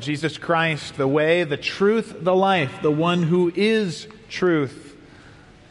Jesus 0.00 0.38
Christ, 0.38 0.96
the 0.96 1.06
way, 1.06 1.44
the 1.44 1.58
truth, 1.58 2.16
the 2.20 2.34
life, 2.34 2.80
the 2.80 2.90
one 2.90 3.22
who 3.22 3.52
is 3.54 4.08
truth, 4.30 4.96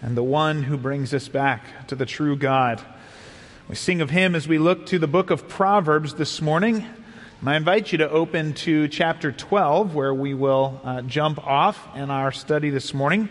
and 0.03 0.15
the 0.15 0.23
one 0.23 0.61
who 0.61 0.77
brings 0.77 1.15
us 1.15 1.27
back 1.27 1.87
to 1.87 1.95
the 1.95 2.05
true 2.05 2.35
God. 2.35 2.79
We 3.67 3.75
sing 3.75 4.01
of 4.01 4.11
him 4.11 4.35
as 4.35 4.47
we 4.47 4.59
look 4.59 4.85
to 4.87 4.99
the 4.99 5.07
book 5.07 5.31
of 5.31 5.47
Proverbs 5.47 6.13
this 6.13 6.41
morning. 6.41 6.85
And 7.39 7.49
I 7.49 7.55
invite 7.55 7.91
you 7.91 7.97
to 7.99 8.09
open 8.09 8.53
to 8.55 8.87
chapter 8.87 9.31
12, 9.31 9.95
where 9.95 10.13
we 10.13 10.35
will 10.35 10.79
uh, 10.83 11.01
jump 11.01 11.45
off 11.47 11.95
in 11.95 12.11
our 12.11 12.31
study 12.31 12.69
this 12.69 12.93
morning. 12.93 13.29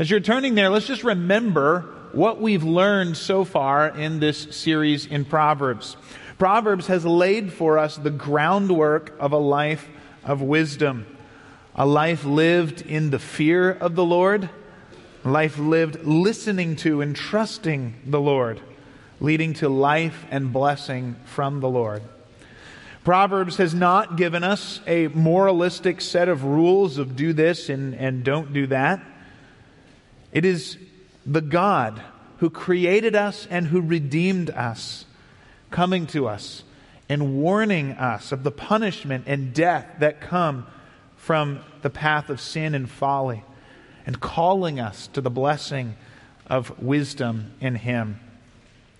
As 0.00 0.10
you're 0.10 0.18
turning 0.18 0.56
there, 0.56 0.70
let's 0.70 0.88
just 0.88 1.04
remember 1.04 1.82
what 2.10 2.40
we've 2.40 2.64
learned 2.64 3.16
so 3.16 3.44
far 3.44 3.88
in 3.88 4.18
this 4.18 4.56
series 4.56 5.06
in 5.06 5.24
Proverbs. 5.24 5.96
Proverbs 6.36 6.88
has 6.88 7.06
laid 7.06 7.52
for 7.52 7.78
us 7.78 7.96
the 7.96 8.10
groundwork 8.10 9.14
of 9.20 9.32
a 9.32 9.38
life 9.38 9.88
of 10.26 10.42
wisdom, 10.42 11.06
a 11.74 11.86
life 11.86 12.24
lived 12.24 12.82
in 12.82 13.10
the 13.10 13.18
fear 13.18 13.70
of 13.70 13.94
the 13.94 14.04
Lord, 14.04 14.50
life 15.24 15.58
lived 15.58 16.04
listening 16.04 16.76
to 16.76 17.00
and 17.00 17.14
trusting 17.14 17.94
the 18.04 18.20
Lord, 18.20 18.60
leading 19.20 19.54
to 19.54 19.68
life 19.68 20.26
and 20.30 20.52
blessing 20.52 21.16
from 21.24 21.60
the 21.60 21.68
Lord. 21.68 22.02
Proverbs 23.04 23.58
has 23.58 23.72
not 23.72 24.16
given 24.16 24.42
us 24.42 24.80
a 24.86 25.06
moralistic 25.08 26.00
set 26.00 26.28
of 26.28 26.42
rules 26.42 26.98
of 26.98 27.14
do 27.14 27.32
this 27.32 27.68
and, 27.68 27.94
and 27.94 28.24
don't 28.24 28.52
do 28.52 28.66
that. 28.66 29.00
It 30.32 30.44
is 30.44 30.76
the 31.24 31.40
God 31.40 32.02
who 32.38 32.50
created 32.50 33.14
us 33.14 33.46
and 33.48 33.66
who 33.68 33.80
redeemed 33.80 34.50
us 34.50 35.04
coming 35.70 36.06
to 36.08 36.26
us 36.26 36.64
and 37.08 37.36
warning 37.40 37.92
us 37.92 38.32
of 38.32 38.42
the 38.42 38.50
punishment 38.50 39.24
and 39.26 39.54
death 39.54 39.86
that 40.00 40.20
come 40.20 40.66
from 41.16 41.60
the 41.82 41.90
path 41.90 42.30
of 42.30 42.40
sin 42.40 42.74
and 42.74 42.90
folly, 42.90 43.42
and 44.04 44.20
calling 44.20 44.78
us 44.78 45.08
to 45.08 45.20
the 45.20 45.30
blessing 45.30 45.96
of 46.46 46.80
wisdom 46.80 47.52
in 47.60 47.74
Him. 47.74 48.20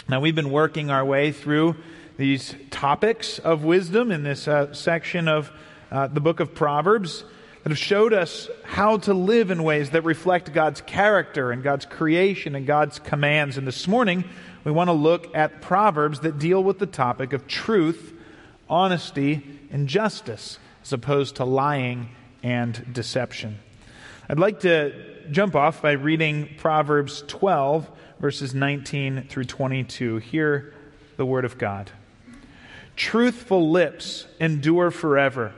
Now, 0.09 0.21
we've 0.21 0.34
been 0.34 0.51
working 0.51 0.91
our 0.91 1.05
way 1.05 1.33
through 1.33 1.77
these 2.17 2.55
topics 2.71 3.39
of 3.39 3.65
wisdom 3.65 4.11
in 4.11 4.23
this 4.23 4.49
uh, 4.49 4.73
section 4.73 5.29
of 5.29 5.51
uh, 5.91 6.07
the 6.09 6.21
book 6.21 6.41
of 6.41 6.55
Proverbs 6.55 7.25
that 7.62 7.71
have 7.71 7.79
showed 7.79 8.12
us 8.12 8.49
how 8.65 8.97
to 8.99 9.12
live 9.12 9.51
in 9.51 9.62
ways 9.65 9.91
that 9.91 10.05
reflect 10.05 10.53
God's 10.53 10.81
character 10.81 11.51
and 11.51 11.62
God's 11.62 11.84
creation 11.84 12.55
and 12.55 12.67
God's 12.67 13.01
commands. 13.01 13.59
And 13.59 13.67
this 13.67 13.89
morning, 13.89 14.25
we 14.67 14.72
want 14.72 14.89
to 14.89 14.95
look 14.95 15.33
at 15.33 15.62
Proverbs 15.62 16.20
that 16.20 16.41
deal 16.41 16.61
with 16.61 16.81
the 16.81 16.86
topic 16.86 17.33
of 17.33 17.47
truth, 17.47 18.12
honesty, 18.69 19.61
and 19.70 19.86
justice, 19.86 20.59
as 20.83 20.92
opposed 20.92 21.36
to 21.36 21.45
lying 21.45 22.09
and 22.42 22.92
deception. 22.92 23.61
I'd 24.28 24.41
like 24.41 24.59
to 24.61 25.31
jump 25.31 25.55
off 25.55 25.83
by 25.83 25.92
reading 25.92 26.48
Proverbs 26.59 27.22
12, 27.28 27.89
verses 28.19 28.56
19 28.56 29.28
through 29.28 29.44
22. 29.44 30.17
Hear 30.17 30.75
the 31.16 31.25
word 31.25 31.44
of 31.44 31.59
God. 31.59 31.93
Truthful 32.97 33.71
lips 33.71 34.26
endure 34.41 34.91
forever, 34.91 35.55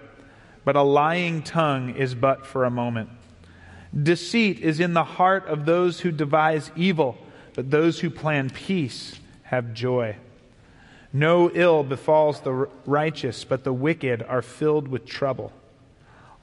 but 0.66 0.76
a 0.76 0.82
lying 0.82 1.42
tongue 1.42 1.94
is 1.96 2.14
but 2.14 2.46
for 2.46 2.66
a 2.66 2.70
moment. 2.70 3.08
Deceit 4.02 4.60
is 4.60 4.80
in 4.80 4.92
the 4.92 5.02
heart 5.02 5.46
of 5.46 5.64
those 5.64 6.00
who 6.00 6.12
devise 6.12 6.70
evil 6.76 7.16
but 7.58 7.72
those 7.72 7.98
who 7.98 8.08
plan 8.08 8.50
peace 8.50 9.18
have 9.42 9.74
joy. 9.74 10.14
No 11.12 11.50
ill 11.50 11.82
befalls 11.82 12.40
the 12.42 12.52
righteous, 12.86 13.42
but 13.42 13.64
the 13.64 13.72
wicked 13.72 14.22
are 14.22 14.42
filled 14.42 14.86
with 14.86 15.04
trouble. 15.04 15.52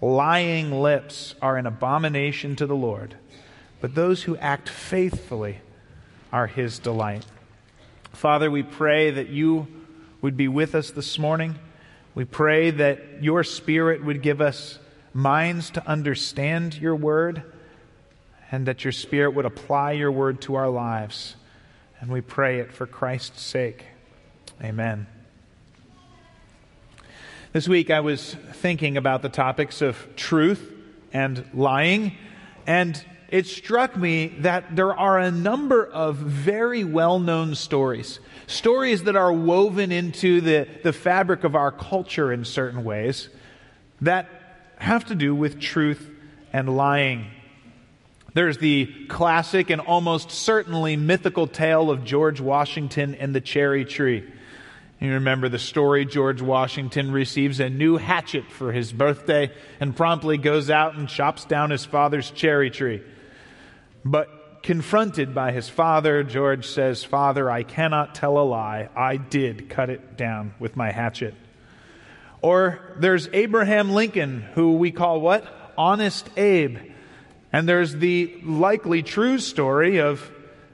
Lying 0.01 0.81
lips 0.81 1.33
are 1.41 1.55
an 1.55 1.67
abomination 1.67 2.57
to 2.57 2.65
the 2.65 2.75
Lord, 2.75 3.15
but 3.79 3.95
those 3.95 4.23
who 4.23 4.35
act 4.35 4.67
faithfully 4.67 5.61
are 6.33 6.47
his 6.47 6.79
delight. 6.79 7.25
Father, 8.11 8.51
we 8.51 8.61
pray 8.61 9.09
that 9.11 9.29
you 9.29 9.67
would 10.21 10.35
be 10.35 10.49
with 10.49 10.75
us 10.75 10.91
this 10.91 11.17
morning. 11.17 11.55
We 12.13 12.25
pray 12.25 12.71
that 12.71 13.23
your 13.23 13.45
Spirit 13.45 14.03
would 14.03 14.21
give 14.21 14.41
us 14.41 14.79
minds 15.13 15.69
to 15.69 15.87
understand 15.87 16.75
your 16.75 16.97
word 16.97 17.41
and 18.55 18.69
that 18.69 18.85
your 18.85 18.93
Spirit 18.93 19.31
would 19.31 19.43
apply 19.43 19.91
your 19.91 20.09
word 20.09 20.39
to 20.39 20.55
our 20.55 20.69
lives. 20.69 21.35
And 21.99 22.09
we 22.09 22.21
pray 22.21 22.59
it 22.61 22.71
for 22.71 22.87
Christ's 22.87 23.41
sake. 23.41 23.83
Amen. 24.63 25.07
This 27.51 27.67
week 27.67 27.89
I 27.89 27.99
was 27.99 28.33
thinking 28.53 28.95
about 28.95 29.21
the 29.21 29.27
topics 29.27 29.81
of 29.81 30.07
truth 30.15 30.71
and 31.11 31.45
lying, 31.53 32.15
and 32.65 33.03
it 33.27 33.45
struck 33.45 33.97
me 33.97 34.27
that 34.39 34.73
there 34.73 34.95
are 34.95 35.19
a 35.19 35.31
number 35.31 35.85
of 35.85 36.15
very 36.15 36.85
well 36.85 37.19
known 37.19 37.55
stories. 37.55 38.21
Stories 38.47 39.03
that 39.03 39.17
are 39.17 39.33
woven 39.33 39.91
into 39.91 40.39
the, 40.39 40.65
the 40.81 40.93
fabric 40.93 41.43
of 41.43 41.57
our 41.57 41.73
culture 41.73 42.31
in 42.31 42.45
certain 42.45 42.85
ways 42.85 43.27
that 43.99 44.29
have 44.77 45.03
to 45.07 45.15
do 45.15 45.35
with 45.35 45.59
truth 45.59 46.09
and 46.53 46.77
lying. 46.77 47.31
There's 48.35 48.57
the 48.57 48.87
classic 49.07 49.69
and 49.69 49.79
almost 49.79 50.29
certainly 50.29 50.97
mythical 50.97 51.47
tale 51.47 51.89
of 51.89 52.03
George 52.03 52.41
Washington 52.41 53.15
and 53.15 53.33
the 53.33 53.39
cherry 53.39 53.85
tree. 53.85 54.29
You 54.99 55.13
remember 55.13 55.47
the 55.47 55.57
story 55.57 56.05
George 56.05 56.41
Washington 56.41 57.13
receives 57.13 57.61
a 57.61 57.69
new 57.69 57.95
hatchet 57.95 58.51
for 58.51 58.73
his 58.73 58.91
birthday 58.91 59.53
and 59.79 59.95
promptly 59.95 60.37
goes 60.37 60.69
out 60.69 60.95
and 60.95 61.07
chops 61.07 61.45
down 61.45 61.69
his 61.69 61.85
father's 61.85 62.29
cherry 62.29 62.69
tree. 62.69 63.01
But 64.03 64.61
confronted 64.63 65.33
by 65.33 65.53
his 65.53 65.69
father, 65.69 66.21
George 66.21 66.67
says, 66.67 67.05
Father, 67.05 67.49
I 67.49 67.63
cannot 67.63 68.15
tell 68.15 68.37
a 68.37 68.43
lie. 68.43 68.89
I 68.97 69.15
did 69.15 69.69
cut 69.69 69.89
it 69.89 70.17
down 70.17 70.55
with 70.59 70.75
my 70.75 70.91
hatchet. 70.91 71.35
Or 72.41 72.97
there's 72.99 73.29
Abraham 73.31 73.91
Lincoln, 73.91 74.41
who 74.41 74.73
we 74.73 74.91
call 74.91 75.21
what? 75.21 75.47
Honest 75.77 76.29
Abe. 76.35 76.91
And 77.55 77.69
there's 77.69 77.95
the 77.95 78.35
likely 78.43 79.01
true 79.01 79.39
story 79.39 80.01
of 80.01 80.29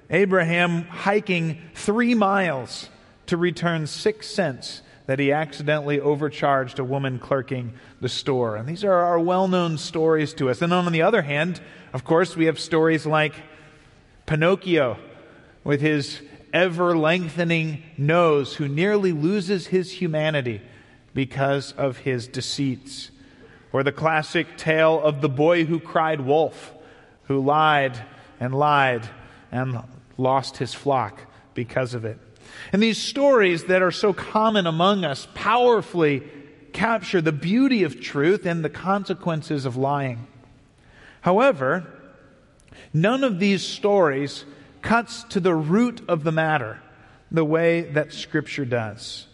Abraham 0.10 0.86
hiking 0.86 1.62
three 1.76 2.16
miles 2.16 2.90
to 3.28 3.38
return 3.38 3.86
six 3.86 4.26
cents 4.26 4.82
that 5.06 5.20
he 5.20 5.32
accidentally 5.32 6.00
overcharged 6.00 6.80
a 6.80 6.84
woman 6.84 7.20
clerking 7.20 7.74
the 8.00 8.10
store. 8.10 8.56
And 8.56 8.68
these 8.68 8.84
are 8.84 8.96
our 8.96 9.20
well 9.20 9.48
known 9.48 9.78
stories 9.78 10.34
to 10.34 10.50
us. 10.50 10.64
And 10.64 10.74
on 10.74 10.92
the 10.92 11.04
other 11.04 11.22
hand, 11.22 11.62
of 11.94 12.04
course, 12.04 12.36
we 12.36 12.46
have 12.46 12.60
stories 12.60 13.06
like 13.06 13.36
Pinocchio 14.26 14.98
with 15.64 15.82
his 15.82 16.20
ever 16.52 16.98
lengthening 16.98 17.84
nose, 17.96 18.56
who 18.56 18.68
nearly 18.68 19.12
loses 19.12 19.68
his 19.68 19.92
humanity 19.92 20.64
because 21.14 21.74
of 21.74 21.98
his 21.98 22.28
deceits. 22.28 23.12
Or 23.74 23.84
the 23.84 23.92
classic 23.92 24.58
tale 24.58 25.02
of 25.02 25.22
the 25.22 25.30
boy 25.30 25.66
who 25.66 25.80
cried 25.80 26.22
wolf, 26.22 26.74
who 27.24 27.40
lied 27.40 27.98
and 28.40 28.54
lied 28.54 29.08
and 29.52 29.80
lost 30.18 30.58
his 30.58 30.74
flock 30.74 31.22
because 31.54 31.94
of 31.94 32.06
it. 32.06 32.18
And 32.74 32.82
these 32.82 32.98
stories 32.98 33.66
that 33.66 33.82
are 33.82 33.92
so 33.92 34.14
common 34.14 34.68
among 34.68 35.06
us 35.06 35.28
powerfully 35.34 36.24
capture 36.74 37.22
the 37.22 37.32
beauty 37.32 37.84
of 37.84 38.02
truth 38.02 38.46
and 38.46 38.64
the 38.64 38.70
consequences 38.70 39.66
of 39.66 39.78
lying. 39.78 40.28
However, 41.22 41.88
none 42.94 43.24
of 43.24 43.40
these 43.40 43.66
stories 43.66 44.46
cuts 44.82 45.24
to 45.26 45.40
the 45.40 45.54
root 45.54 46.02
of 46.08 46.24
the 46.24 46.32
matter 46.32 46.82
the 47.30 47.46
way 47.46 47.82
that 47.82 48.12
Scripture 48.12 48.66
does. 48.66 49.28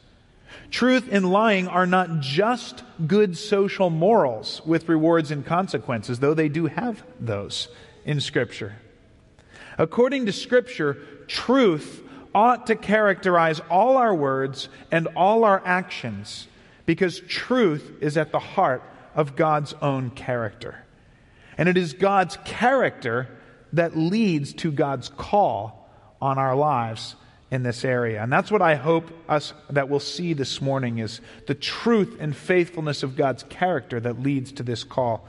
Truth 0.72 1.10
and 1.12 1.32
lying 1.32 1.68
are 1.68 1.88
not 1.88 2.20
just 2.20 2.84
good 3.06 3.38
social 3.38 3.90
morals 3.90 4.62
with 4.66 4.90
rewards 4.90 5.32
and 5.32 5.46
consequences, 5.46 6.20
though 6.20 6.34
they 6.34 6.50
do 6.50 6.68
have 6.68 7.04
those 7.20 7.70
in 8.06 8.20
Scripture. 8.20 8.76
According 9.78 10.26
to 10.26 10.32
Scripture, 10.32 10.98
truth 11.28 12.04
ought 12.34 12.68
to 12.68 12.76
characterize 12.76 13.60
all 13.70 13.98
our 13.98 14.14
words 14.14 14.70
and 14.92 15.08
all 15.16 15.44
our 15.44 15.62
actions 15.66 16.48
because 16.86 17.20
truth 17.22 17.92
is 18.02 18.18
at 18.18 18.32
the 18.32 18.40
heart 18.40 18.84
of 19.16 19.36
God's 19.36 19.74
own 19.82 20.10
character. 20.12 20.84
And 21.58 21.68
it 21.68 21.78
is 21.78 21.94
God's 21.94 22.38
character 22.46 23.28
that 23.74 23.98
leads 23.98 24.54
to 24.54 24.72
God's 24.72 25.10
call 25.10 25.90
on 26.22 26.38
our 26.38 26.56
lives 26.56 27.16
in 27.50 27.64
this 27.64 27.86
area. 27.86 28.22
And 28.22 28.32
that's 28.32 28.52
what 28.52 28.62
I 28.62 28.76
hope 28.76 29.10
us 29.30 29.54
that 29.70 29.90
we'll 29.90 30.00
see 30.00 30.34
this 30.34 30.62
morning 30.62 30.98
is 30.98 31.22
the 31.48 31.56
truth 31.56 32.18
and 32.20 32.36
faithfulness 32.36 33.04
of 33.04 33.16
God's 33.16 33.44
character 33.44 34.00
that 34.00 34.22
leads 34.22 34.52
to 34.54 34.64
this 34.64 34.84
call 34.84 35.26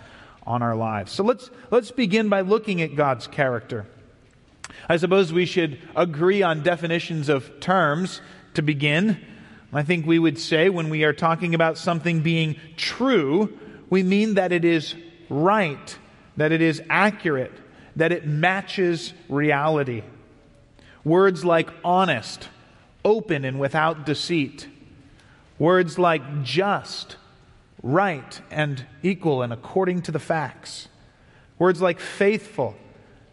on 0.47 0.63
our 0.63 0.75
lives. 0.75 1.13
So 1.13 1.23
let's 1.23 1.51
let's 1.71 1.91
begin 1.91 2.29
by 2.29 2.41
looking 2.41 2.83
at 2.83 2.97
God's 2.97 3.27
character. 3.27 3.87
I 4.89 4.97
suppose 4.97 5.33
we 5.33 5.47
should 5.47 5.79
agree 5.95 6.43
on 6.43 6.63
definitions 6.63 7.29
of 7.29 7.61
terms 7.61 8.21
to 8.55 8.63
begin. 8.63 9.21
I 9.73 9.83
think 9.83 10.07
we 10.07 10.19
would 10.19 10.39
say 10.39 10.71
when 10.71 10.89
we 10.89 11.05
are 11.05 11.13
talking 11.13 11.55
about 11.55 11.77
something 11.77 12.21
being 12.21 12.57
true, 12.77 13.57
we 13.91 14.03
mean 14.03 14.35
that 14.35 14.51
it 14.51 14.65
is 14.65 14.95
right, 15.29 15.99
that 16.39 16.53
it 16.53 16.63
is 16.63 16.83
accurate, 16.89 17.53
that 17.97 18.13
it 18.13 18.27
matches 18.27 19.13
reality. 19.29 20.03
Words 21.09 21.43
like 21.43 21.71
honest, 21.83 22.51
open 23.03 23.47
and 23.47 23.59
without 23.59 24.05
deceit. 24.05 24.69
Words 25.59 25.99
like 25.99 26.43
just, 26.43 27.17
right, 27.83 28.39
and 28.51 28.85
equal 29.03 29.41
and 29.41 29.51
according 29.51 30.03
to 30.03 30.13
the 30.13 30.19
facts. 30.19 30.89
Words 31.59 31.81
like 31.81 31.99
faithful, 31.99 32.77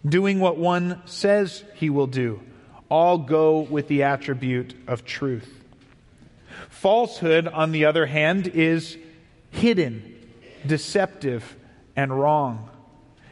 doing 0.08 0.40
what 0.40 0.58
one 0.58 1.02
says 1.04 1.66
he 1.74 1.90
will 1.90 2.08
do, 2.08 2.40
all 2.88 3.18
go 3.18 3.60
with 3.60 3.90
the 3.90 4.04
attribute 4.04 4.74
of 4.88 5.04
truth. 5.04 5.62
Falsehood, 6.70 7.46
on 7.46 7.74
the 7.74 7.84
other 7.84 8.06
hand, 8.06 8.48
is 8.48 8.98
hidden, 9.52 10.16
deceptive, 10.66 11.58
and 11.94 12.18
wrong. 12.18 12.70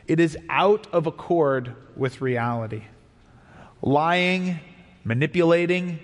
It 0.05 0.19
is 0.19 0.37
out 0.49 0.85
of 0.91 1.07
accord 1.07 1.73
with 1.95 2.19
reality. 2.19 2.83
Lying, 3.85 4.61
manipulating, 5.03 5.99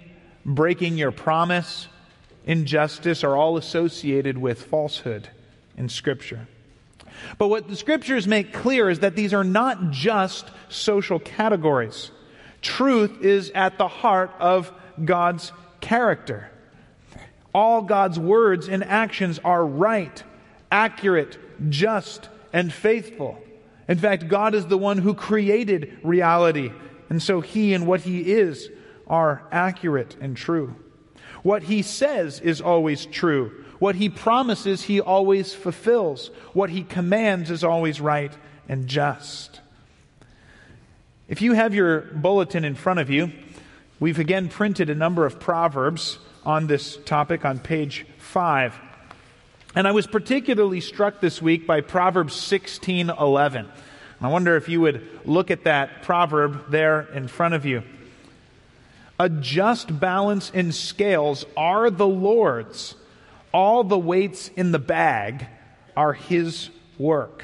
breaking 0.45 0.97
your 0.97 1.11
promise, 1.11 1.87
injustice 2.45 3.23
are 3.23 3.37
all 3.37 3.55
associated 3.55 4.37
with 4.37 4.63
falsehood 4.63 5.29
in 5.77 5.87
Scripture. 5.87 6.47
But 7.37 7.47
what 7.47 7.69
the 7.69 7.77
Scriptures 7.77 8.27
make 8.27 8.51
clear 8.51 8.89
is 8.89 8.99
that 8.99 9.15
these 9.15 9.33
are 9.33 9.45
not 9.45 9.91
just 9.91 10.45
social 10.67 11.19
categories. 11.19 12.11
Truth 12.61 13.21
is 13.21 13.49
at 13.51 13.77
the 13.77 13.87
heart 13.87 14.31
of 14.39 14.73
God's 15.03 15.53
character. 15.79 16.51
All 17.53 17.81
God's 17.81 18.19
words 18.19 18.67
and 18.67 18.83
actions 18.83 19.39
are 19.39 19.65
right, 19.65 20.21
accurate, 20.69 21.37
just, 21.69 22.27
and 22.51 22.73
faithful. 22.73 23.41
In 23.87 23.97
fact, 23.97 24.27
God 24.27 24.53
is 24.53 24.67
the 24.67 24.77
one 24.77 24.97
who 24.97 25.13
created 25.13 25.97
reality 26.03 26.73
and 27.09 27.21
so 27.21 27.41
he 27.41 27.73
and 27.73 27.87
what 27.87 28.01
he 28.01 28.31
is 28.31 28.69
are 29.07 29.43
accurate 29.51 30.15
and 30.21 30.37
true. 30.37 30.75
What 31.41 31.63
he 31.63 31.81
says 31.81 32.39
is 32.39 32.61
always 32.61 33.05
true. 33.05 33.65
What 33.79 33.95
he 33.95 34.09
promises, 34.09 34.83
he 34.83 34.99
always 34.99 35.53
fulfills. 35.53 36.31
What 36.53 36.69
he 36.69 36.83
commands 36.83 37.49
is 37.49 37.63
always 37.63 38.01
right 38.01 38.35
and 38.67 38.87
just. 38.87 39.61
If 41.27 41.41
you 41.41 41.53
have 41.53 41.73
your 41.73 42.01
bulletin 42.01 42.65
in 42.65 42.75
front 42.75 42.99
of 42.99 43.09
you, 43.09 43.31
we've 43.99 44.19
again 44.19 44.49
printed 44.49 44.89
a 44.89 44.95
number 44.95 45.25
of 45.25 45.39
proverbs 45.39 46.19
on 46.45 46.67
this 46.67 46.97
topic 47.05 47.45
on 47.45 47.59
page 47.59 48.05
5. 48.17 48.75
And 49.75 49.87
I 49.87 49.91
was 49.91 50.07
particularly 50.07 50.81
struck 50.81 51.21
this 51.21 51.41
week 51.41 51.67
by 51.67 51.81
Proverbs 51.81 52.33
16:11. 52.33 53.67
I 54.21 54.27
wonder 54.27 54.57
if 54.57 54.67
you 54.67 54.81
would 54.81 55.07
look 55.25 55.49
at 55.49 55.63
that 55.63 56.03
proverb 56.03 56.69
there 56.69 57.01
in 57.13 57.27
front 57.27 57.53
of 57.53 57.65
you. 57.65 57.83
A 59.17 59.29
just 59.29 59.97
balance 59.99 60.49
in 60.49 60.71
scales 60.71 61.45
are 61.55 61.89
the 61.89 62.07
Lord's. 62.07 62.95
All 63.53 63.83
the 63.83 63.97
weights 63.99 64.49
in 64.55 64.71
the 64.71 64.79
bag 64.79 65.47
are 65.95 66.13
His 66.13 66.69
work. 66.97 67.43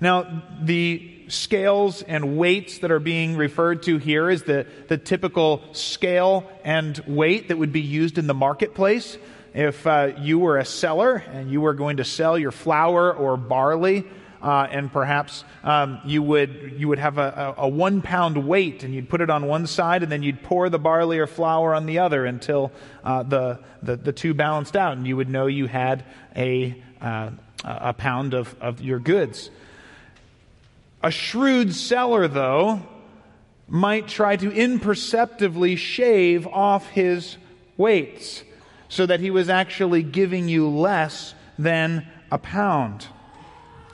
Now, 0.00 0.42
the 0.60 1.12
scales 1.28 2.02
and 2.02 2.36
weights 2.36 2.78
that 2.78 2.90
are 2.90 3.00
being 3.00 3.36
referred 3.36 3.82
to 3.84 3.98
here 3.98 4.30
is 4.30 4.44
the, 4.44 4.66
the 4.88 4.98
typical 4.98 5.62
scale 5.72 6.48
and 6.64 6.96
weight 7.06 7.48
that 7.48 7.58
would 7.58 7.72
be 7.72 7.80
used 7.80 8.18
in 8.18 8.26
the 8.26 8.34
marketplace. 8.34 9.18
If 9.54 9.86
uh, 9.86 10.12
you 10.18 10.38
were 10.38 10.58
a 10.58 10.64
seller 10.64 11.16
and 11.16 11.50
you 11.50 11.60
were 11.60 11.74
going 11.74 11.96
to 11.96 12.04
sell 12.04 12.38
your 12.38 12.52
flour 12.52 13.12
or 13.12 13.36
barley, 13.36 14.04
uh, 14.42 14.66
and 14.70 14.92
perhaps 14.92 15.44
um, 15.64 16.00
you 16.04 16.22
would 16.22 16.74
you 16.76 16.88
would 16.88 16.98
have 16.98 17.18
a, 17.18 17.54
a, 17.58 17.68
one 17.68 18.02
pound 18.02 18.46
weight, 18.46 18.84
and 18.84 18.94
you'd 18.94 19.08
put 19.08 19.20
it 19.20 19.30
on 19.30 19.46
one 19.46 19.66
side, 19.66 20.02
and 20.02 20.12
then 20.12 20.22
you'd 20.22 20.42
pour 20.42 20.68
the 20.68 20.78
barley 20.78 21.18
or 21.18 21.26
flour 21.26 21.74
on 21.74 21.86
the 21.86 21.98
other 21.98 22.24
until 22.24 22.72
uh, 23.04 23.22
the, 23.22 23.58
the, 23.82 23.96
the 23.96 24.12
two 24.12 24.34
balanced 24.34 24.76
out, 24.76 24.96
and 24.96 25.06
you 25.06 25.16
would 25.16 25.28
know 25.28 25.46
you 25.46 25.66
had 25.66 26.04
a 26.34 26.82
uh, 27.00 27.30
a 27.64 27.92
pound 27.92 28.34
of, 28.34 28.54
of 28.60 28.80
your 28.80 28.98
goods. 28.98 29.50
A 31.02 31.10
shrewd 31.10 31.74
seller, 31.74 32.28
though, 32.28 32.82
might 33.68 34.08
try 34.08 34.36
to 34.36 34.50
imperceptibly 34.52 35.76
shave 35.76 36.46
off 36.46 36.88
his 36.88 37.36
weights 37.76 38.44
so 38.88 39.06
that 39.06 39.20
he 39.20 39.30
was 39.30 39.48
actually 39.48 40.02
giving 40.02 40.48
you 40.48 40.68
less 40.68 41.34
than 41.58 42.06
a 42.30 42.38
pound. 42.38 43.06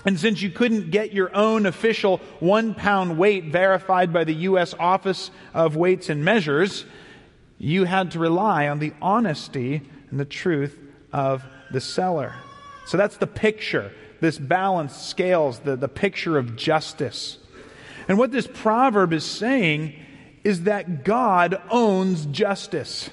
And 0.04 0.18
since 0.18 0.42
you 0.42 0.50
couldn't 0.50 0.90
get 0.90 1.12
your 1.12 1.34
own 1.34 1.66
official 1.66 2.18
one 2.40 2.74
pound 2.74 3.18
weight 3.18 3.46
verified 3.46 4.12
by 4.12 4.24
the 4.24 4.34
U.S. 4.34 4.74
Office 4.78 5.30
of 5.54 5.76
Weights 5.76 6.08
and 6.08 6.24
Measures, 6.24 6.84
you 7.58 7.84
had 7.84 8.10
to 8.12 8.18
rely 8.18 8.68
on 8.68 8.80
the 8.80 8.92
honesty 9.00 9.82
and 10.10 10.18
the 10.18 10.24
truth 10.24 10.78
of 11.12 11.44
the 11.70 11.80
seller. 11.80 12.34
So 12.86 12.96
that's 12.96 13.16
the 13.16 13.28
picture, 13.28 13.92
this 14.20 14.38
balanced 14.38 15.08
scales, 15.08 15.60
the, 15.60 15.76
the 15.76 15.88
picture 15.88 16.36
of 16.36 16.56
justice. 16.56 17.38
And 18.08 18.18
what 18.18 18.32
this 18.32 18.48
proverb 18.52 19.12
is 19.12 19.24
saying 19.24 19.94
is 20.42 20.64
that 20.64 21.04
God 21.04 21.62
owns 21.70 22.26
justice. 22.26 23.10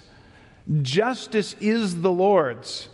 Justice 0.81 1.55
is 1.59 2.01
the 2.01 2.11
Lord's. 2.11 2.89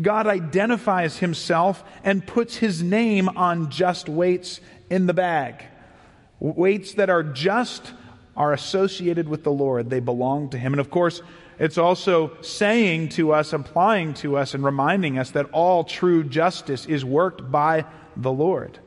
God 0.00 0.26
identifies 0.26 1.18
himself 1.18 1.84
and 2.02 2.26
puts 2.26 2.56
his 2.56 2.82
name 2.82 3.28
on 3.30 3.70
just 3.70 4.08
weights 4.08 4.60
in 4.90 5.06
the 5.06 5.14
bag. 5.14 5.64
Weights 6.40 6.94
that 6.94 7.10
are 7.10 7.22
just 7.22 7.92
are 8.36 8.52
associated 8.52 9.28
with 9.28 9.44
the 9.44 9.52
Lord, 9.52 9.90
they 9.90 10.00
belong 10.00 10.50
to 10.50 10.58
him. 10.58 10.72
And 10.72 10.80
of 10.80 10.90
course, 10.90 11.22
it's 11.58 11.78
also 11.78 12.36
saying 12.40 13.10
to 13.10 13.32
us, 13.32 13.52
applying 13.52 14.14
to 14.14 14.36
us, 14.36 14.54
and 14.54 14.64
reminding 14.64 15.18
us 15.18 15.30
that 15.30 15.50
all 15.52 15.84
true 15.84 16.24
justice 16.24 16.86
is 16.86 17.04
worked 17.04 17.50
by 17.50 17.84
the 18.16 18.32
Lord. 18.32 18.78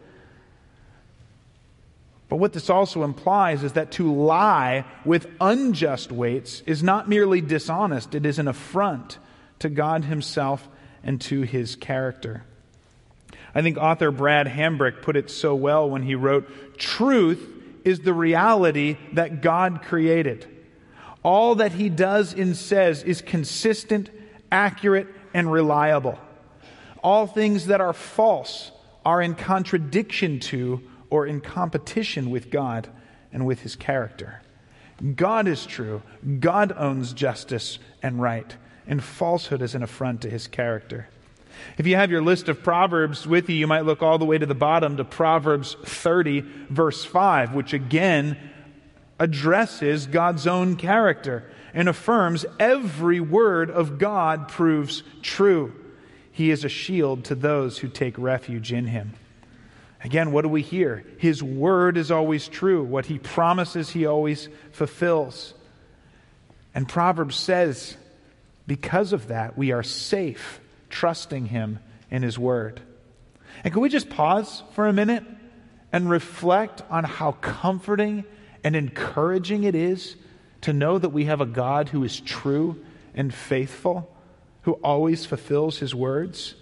But 2.30 2.38
what 2.38 2.52
this 2.52 2.70
also 2.70 3.04
implies 3.04 3.64
is 3.64 3.74
that 3.74 3.92
to 3.94 4.14
lie 4.14 4.84
with 5.06 5.28
unjust 5.40 6.12
weights 6.12 6.62
is 6.66 6.84
not 6.84 7.08
merely 7.08 7.40
dishonest, 7.40 8.14
it 8.14 8.26
is 8.26 8.38
an 8.38 8.50
affront 8.50 9.18
to 9.60 9.70
God 9.70 10.04
Himself 10.04 10.68
and 11.08 11.22
to 11.22 11.42
his 11.42 11.76
character. 11.78 12.44
I 13.56 13.62
think 13.64 13.78
author 13.78 14.12
Brad 14.12 14.46
Hambrick 14.46 15.02
put 15.02 15.16
it 15.16 15.32
so 15.32 15.56
well 15.56 15.90
when 15.90 16.04
he 16.04 16.14
wrote, 16.14 16.78
Truth 16.78 17.50
is 17.84 18.02
the 18.02 18.14
reality 18.14 18.98
that 19.14 19.42
God 19.42 19.82
created. 19.82 20.46
All 21.24 21.56
that 21.56 21.72
he 21.72 21.90
does 21.90 22.34
and 22.34 22.56
says 22.56 23.04
is 23.04 23.22
consistent, 23.22 24.12
accurate, 24.52 25.08
and 25.34 25.52
reliable. 25.52 26.20
All 27.02 27.26
things 27.26 27.68
that 27.68 27.82
are 27.82 27.94
false 27.94 28.72
are 29.06 29.22
in 29.22 29.34
contradiction 29.34 30.42
to 30.42 30.82
or 31.10 31.26
in 31.26 31.40
competition 31.40 32.30
with 32.30 32.52
God 32.52 32.90
and 33.32 33.46
with 33.46 33.62
his 33.62 33.78
character. 33.78 34.42
God 35.16 35.48
is 35.48 35.66
true. 35.66 36.02
God 36.40 36.74
owns 36.76 37.14
justice 37.14 37.80
and 38.04 38.22
right 38.22 38.56
and 38.88 39.04
falsehood 39.04 39.62
is 39.62 39.76
an 39.76 39.84
affront 39.84 40.22
to 40.22 40.30
his 40.30 40.48
character. 40.48 41.08
If 41.78 41.88
you 41.88 41.96
have 41.96 42.12
your 42.12 42.22
list 42.22 42.50
of 42.50 42.64
Proverbs 42.64 43.28
with 43.28 43.50
you, 43.50 43.56
you 43.56 43.68
might 43.68 43.86
look 43.86 44.02
all 44.02 44.18
the 44.18 44.26
way 44.26 44.38
to 44.38 44.46
the 44.46 44.56
bottom 44.56 44.98
to 44.98 45.04
Proverbs 45.04 45.76
30, 45.84 46.42
verse 46.70 47.04
5, 47.04 47.54
which 47.54 47.74
again 47.74 48.38
addresses 49.20 50.08
God's 50.08 50.48
own 50.48 50.76
character 50.76 51.44
and 51.74 51.90
affirms 51.90 52.46
every 52.60 53.20
word 53.20 53.70
of 53.70 53.98
God 53.98 54.48
proves 54.48 55.04
true. 55.22 55.74
He 56.32 56.52
is 56.52 56.64
a 56.64 56.70
shield 56.70 57.26
to 57.26 57.36
those 57.36 57.80
who 57.80 57.88
take 57.88 58.18
refuge 58.18 58.72
in 58.72 58.86
him. 58.86 59.14
Again, 60.04 60.32
what 60.32 60.44
do 60.44 60.50
we 60.50 60.62
hear? 60.62 61.04
His 61.18 61.42
word 61.42 61.98
is 61.98 62.12
always 62.12 62.48
true. 62.48 62.84
What 62.84 63.08
he 63.08 63.18
promises, 63.18 63.90
he 63.90 64.06
always 64.06 64.48
fulfills. 64.72 65.56
And 66.76 66.88
Proverbs 66.88 67.36
says 67.36 67.98
because 68.68 69.14
of 69.14 69.30
that, 69.30 69.58
we 69.58 69.72
are 69.72 69.84
safe 69.84 70.60
trusting 70.90 71.48
Him 71.48 71.80
in 72.12 72.22
His 72.22 72.38
Word. 72.38 72.82
And 73.64 73.74
can 73.74 73.82
we 73.82 73.90
just 73.90 74.10
pause 74.10 74.62
for 74.74 74.88
a 74.88 74.94
minute 74.94 75.24
and 75.92 76.10
reflect 76.10 76.84
on 76.90 77.06
how 77.06 77.32
comforting 77.32 78.26
and 78.64 78.76
encouraging 78.76 79.64
it 79.64 79.74
is 79.74 80.16
to 80.62 80.74
know 80.74 80.98
that 80.98 81.10
we 81.10 81.26
have 81.26 81.42
a 81.42 81.46
God 81.46 81.90
who 81.90 82.04
is 82.04 82.20
true 82.20 82.84
and 83.16 83.34
faithful, 83.34 84.14
who 84.64 84.74
always 84.74 85.26
fulfills 85.26 85.80
his 85.80 85.96
words? 85.96 86.56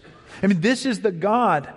I 0.43 0.47
mean, 0.47 0.61
this 0.61 0.85
is 0.85 1.01
the 1.01 1.11
God, 1.11 1.73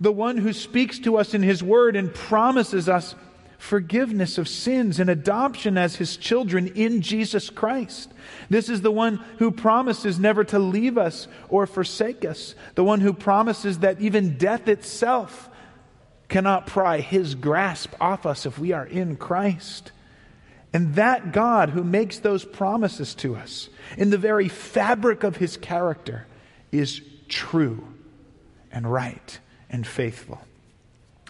the 0.00 0.12
one 0.12 0.36
who 0.36 0.52
speaks 0.52 0.98
to 1.00 1.16
us 1.16 1.34
in 1.34 1.42
his 1.42 1.62
word 1.62 1.96
and 1.96 2.14
promises 2.14 2.88
us 2.88 3.14
forgiveness 3.58 4.38
of 4.38 4.48
sins 4.48 5.00
and 5.00 5.08
adoption 5.08 5.78
as 5.78 5.96
his 5.96 6.16
children 6.16 6.68
in 6.68 7.02
Jesus 7.02 7.50
Christ. 7.50 8.12
This 8.50 8.68
is 8.68 8.82
the 8.82 8.90
one 8.90 9.16
who 9.38 9.50
promises 9.50 10.18
never 10.18 10.44
to 10.44 10.58
leave 10.58 10.98
us 10.98 11.26
or 11.48 11.66
forsake 11.66 12.24
us, 12.24 12.54
the 12.74 12.84
one 12.84 13.00
who 13.00 13.12
promises 13.12 13.80
that 13.80 14.00
even 14.00 14.38
death 14.38 14.68
itself 14.68 15.48
cannot 16.28 16.66
pry 16.66 17.00
his 17.00 17.34
grasp 17.34 17.92
off 18.00 18.26
us 18.26 18.46
if 18.46 18.58
we 18.58 18.72
are 18.72 18.86
in 18.86 19.16
Christ. 19.16 19.92
And 20.72 20.94
that 20.96 21.32
God 21.32 21.70
who 21.70 21.84
makes 21.84 22.18
those 22.18 22.44
promises 22.44 23.14
to 23.16 23.36
us 23.36 23.68
in 23.96 24.10
the 24.10 24.18
very 24.18 24.48
fabric 24.48 25.22
of 25.22 25.36
his 25.36 25.56
character 25.56 26.26
is 26.72 27.00
true 27.28 27.86
and 28.70 28.90
right 28.90 29.38
and 29.70 29.86
faithful. 29.86 30.40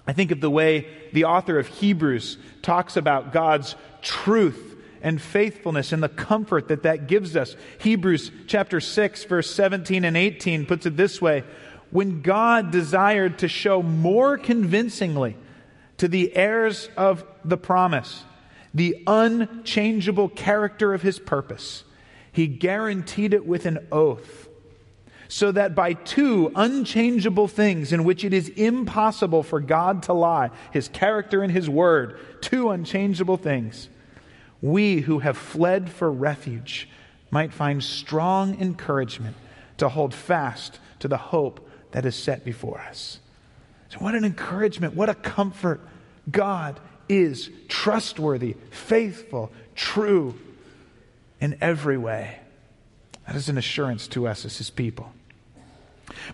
I 0.06 0.12
think 0.12 0.30
of 0.30 0.40
the 0.40 0.50
way 0.50 0.86
the 1.12 1.24
author 1.24 1.58
of 1.58 1.66
Hebrews 1.66 2.38
talks 2.62 2.96
about 2.96 3.32
God's 3.32 3.74
truth 4.02 4.76
and 5.02 5.20
faithfulness 5.20 5.92
and 5.92 6.02
the 6.02 6.08
comfort 6.08 6.68
that 6.68 6.84
that 6.84 7.06
gives 7.06 7.36
us. 7.36 7.56
Hebrews 7.78 8.30
chapter 8.46 8.80
6 8.80 9.24
verse 9.24 9.50
17 9.50 10.04
and 10.04 10.16
18 10.16 10.66
puts 10.66 10.86
it 10.86 10.96
this 10.96 11.20
way, 11.20 11.44
when 11.90 12.22
God 12.22 12.70
desired 12.70 13.38
to 13.38 13.48
show 13.48 13.82
more 13.82 14.38
convincingly 14.38 15.36
to 15.98 16.08
the 16.08 16.34
heirs 16.36 16.88
of 16.96 17.24
the 17.44 17.56
promise 17.56 18.24
the 18.74 19.02
unchangeable 19.06 20.28
character 20.28 20.92
of 20.92 21.00
his 21.00 21.18
purpose, 21.18 21.82
he 22.30 22.46
guaranteed 22.46 23.32
it 23.32 23.46
with 23.46 23.64
an 23.64 23.78
oath 23.90 24.45
so 25.28 25.52
that 25.52 25.74
by 25.74 25.92
two 25.92 26.52
unchangeable 26.54 27.48
things 27.48 27.92
in 27.92 28.04
which 28.04 28.24
it 28.24 28.32
is 28.32 28.48
impossible 28.50 29.42
for 29.42 29.60
God 29.60 30.04
to 30.04 30.12
lie, 30.12 30.50
his 30.72 30.88
character 30.88 31.42
and 31.42 31.52
his 31.52 31.68
word, 31.68 32.18
two 32.40 32.70
unchangeable 32.70 33.36
things, 33.36 33.88
we 34.62 35.00
who 35.00 35.20
have 35.20 35.36
fled 35.36 35.90
for 35.90 36.10
refuge 36.10 36.88
might 37.30 37.52
find 37.52 37.82
strong 37.82 38.60
encouragement 38.60 39.36
to 39.78 39.88
hold 39.88 40.14
fast 40.14 40.78
to 41.00 41.08
the 41.08 41.16
hope 41.16 41.68
that 41.92 42.06
is 42.06 42.14
set 42.14 42.44
before 42.44 42.80
us. 42.80 43.20
So, 43.88 43.98
what 43.98 44.14
an 44.14 44.24
encouragement, 44.24 44.94
what 44.94 45.08
a 45.08 45.14
comfort. 45.14 45.80
God 46.30 46.80
is 47.08 47.50
trustworthy, 47.68 48.56
faithful, 48.70 49.52
true 49.74 50.34
in 51.40 51.56
every 51.60 51.96
way. 51.96 52.38
That 53.26 53.36
is 53.36 53.48
an 53.48 53.58
assurance 53.58 54.08
to 54.08 54.26
us 54.26 54.44
as 54.44 54.58
his 54.58 54.70
people. 54.70 55.12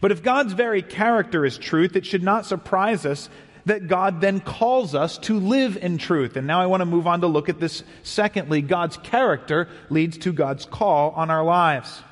But 0.01 0.13
if 0.13 0.23
God's 0.23 0.53
very 0.53 0.83
character 0.83 1.45
is 1.45 1.59
truth, 1.59 1.97
it 1.97 2.07
should 2.07 2.23
not 2.23 2.47
surprise 2.47 3.07
us 3.07 3.29
that 3.65 3.87
God 3.87 4.21
then 4.21 4.41
calls 4.41 4.95
us 4.95 5.19
to 5.19 5.39
live 5.39 5.77
in 5.77 5.99
truth. 5.99 6.37
And 6.37 6.47
now 6.47 6.61
I 6.61 6.67
want 6.67 6.81
to 6.81 6.87
move 6.87 7.07
on 7.07 7.21
to 7.21 7.27
look 7.27 7.49
at 7.49 7.61
this 7.61 7.85
secondly. 8.03 8.61
God's 8.61 8.97
character 8.97 9.69
leads 9.89 10.19
to 10.19 10.33
God's 10.33 10.65
call 10.65 11.11
on 11.13 11.31
our 11.31 11.45
lives. 11.45 12.03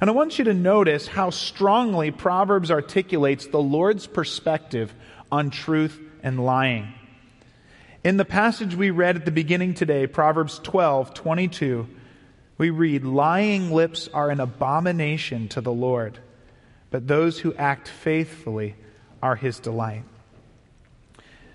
And 0.00 0.10
I 0.10 0.12
want 0.12 0.38
you 0.38 0.44
to 0.46 0.54
notice 0.54 1.06
how 1.06 1.30
strongly 1.30 2.10
Proverbs 2.10 2.70
articulates 2.70 3.46
the 3.46 3.62
Lord's 3.62 4.06
perspective 4.06 4.92
on 5.30 5.50
truth 5.50 5.98
and 6.22 6.44
lying. 6.44 6.92
In 8.04 8.16
the 8.16 8.24
passage 8.24 8.74
we 8.74 8.90
read 8.90 9.16
at 9.16 9.24
the 9.24 9.30
beginning 9.30 9.74
today, 9.74 10.08
Proverbs 10.08 10.58
12, 10.58 11.14
22, 11.14 11.88
we 12.58 12.70
read, 12.70 13.04
Lying 13.04 13.70
lips 13.70 14.08
are 14.12 14.28
an 14.28 14.40
abomination 14.40 15.48
to 15.48 15.60
the 15.60 15.72
Lord 15.72 16.18
but 16.92 17.08
those 17.08 17.40
who 17.40 17.54
act 17.54 17.88
faithfully 17.88 18.76
are 19.20 19.34
his 19.34 19.58
delight. 19.58 20.04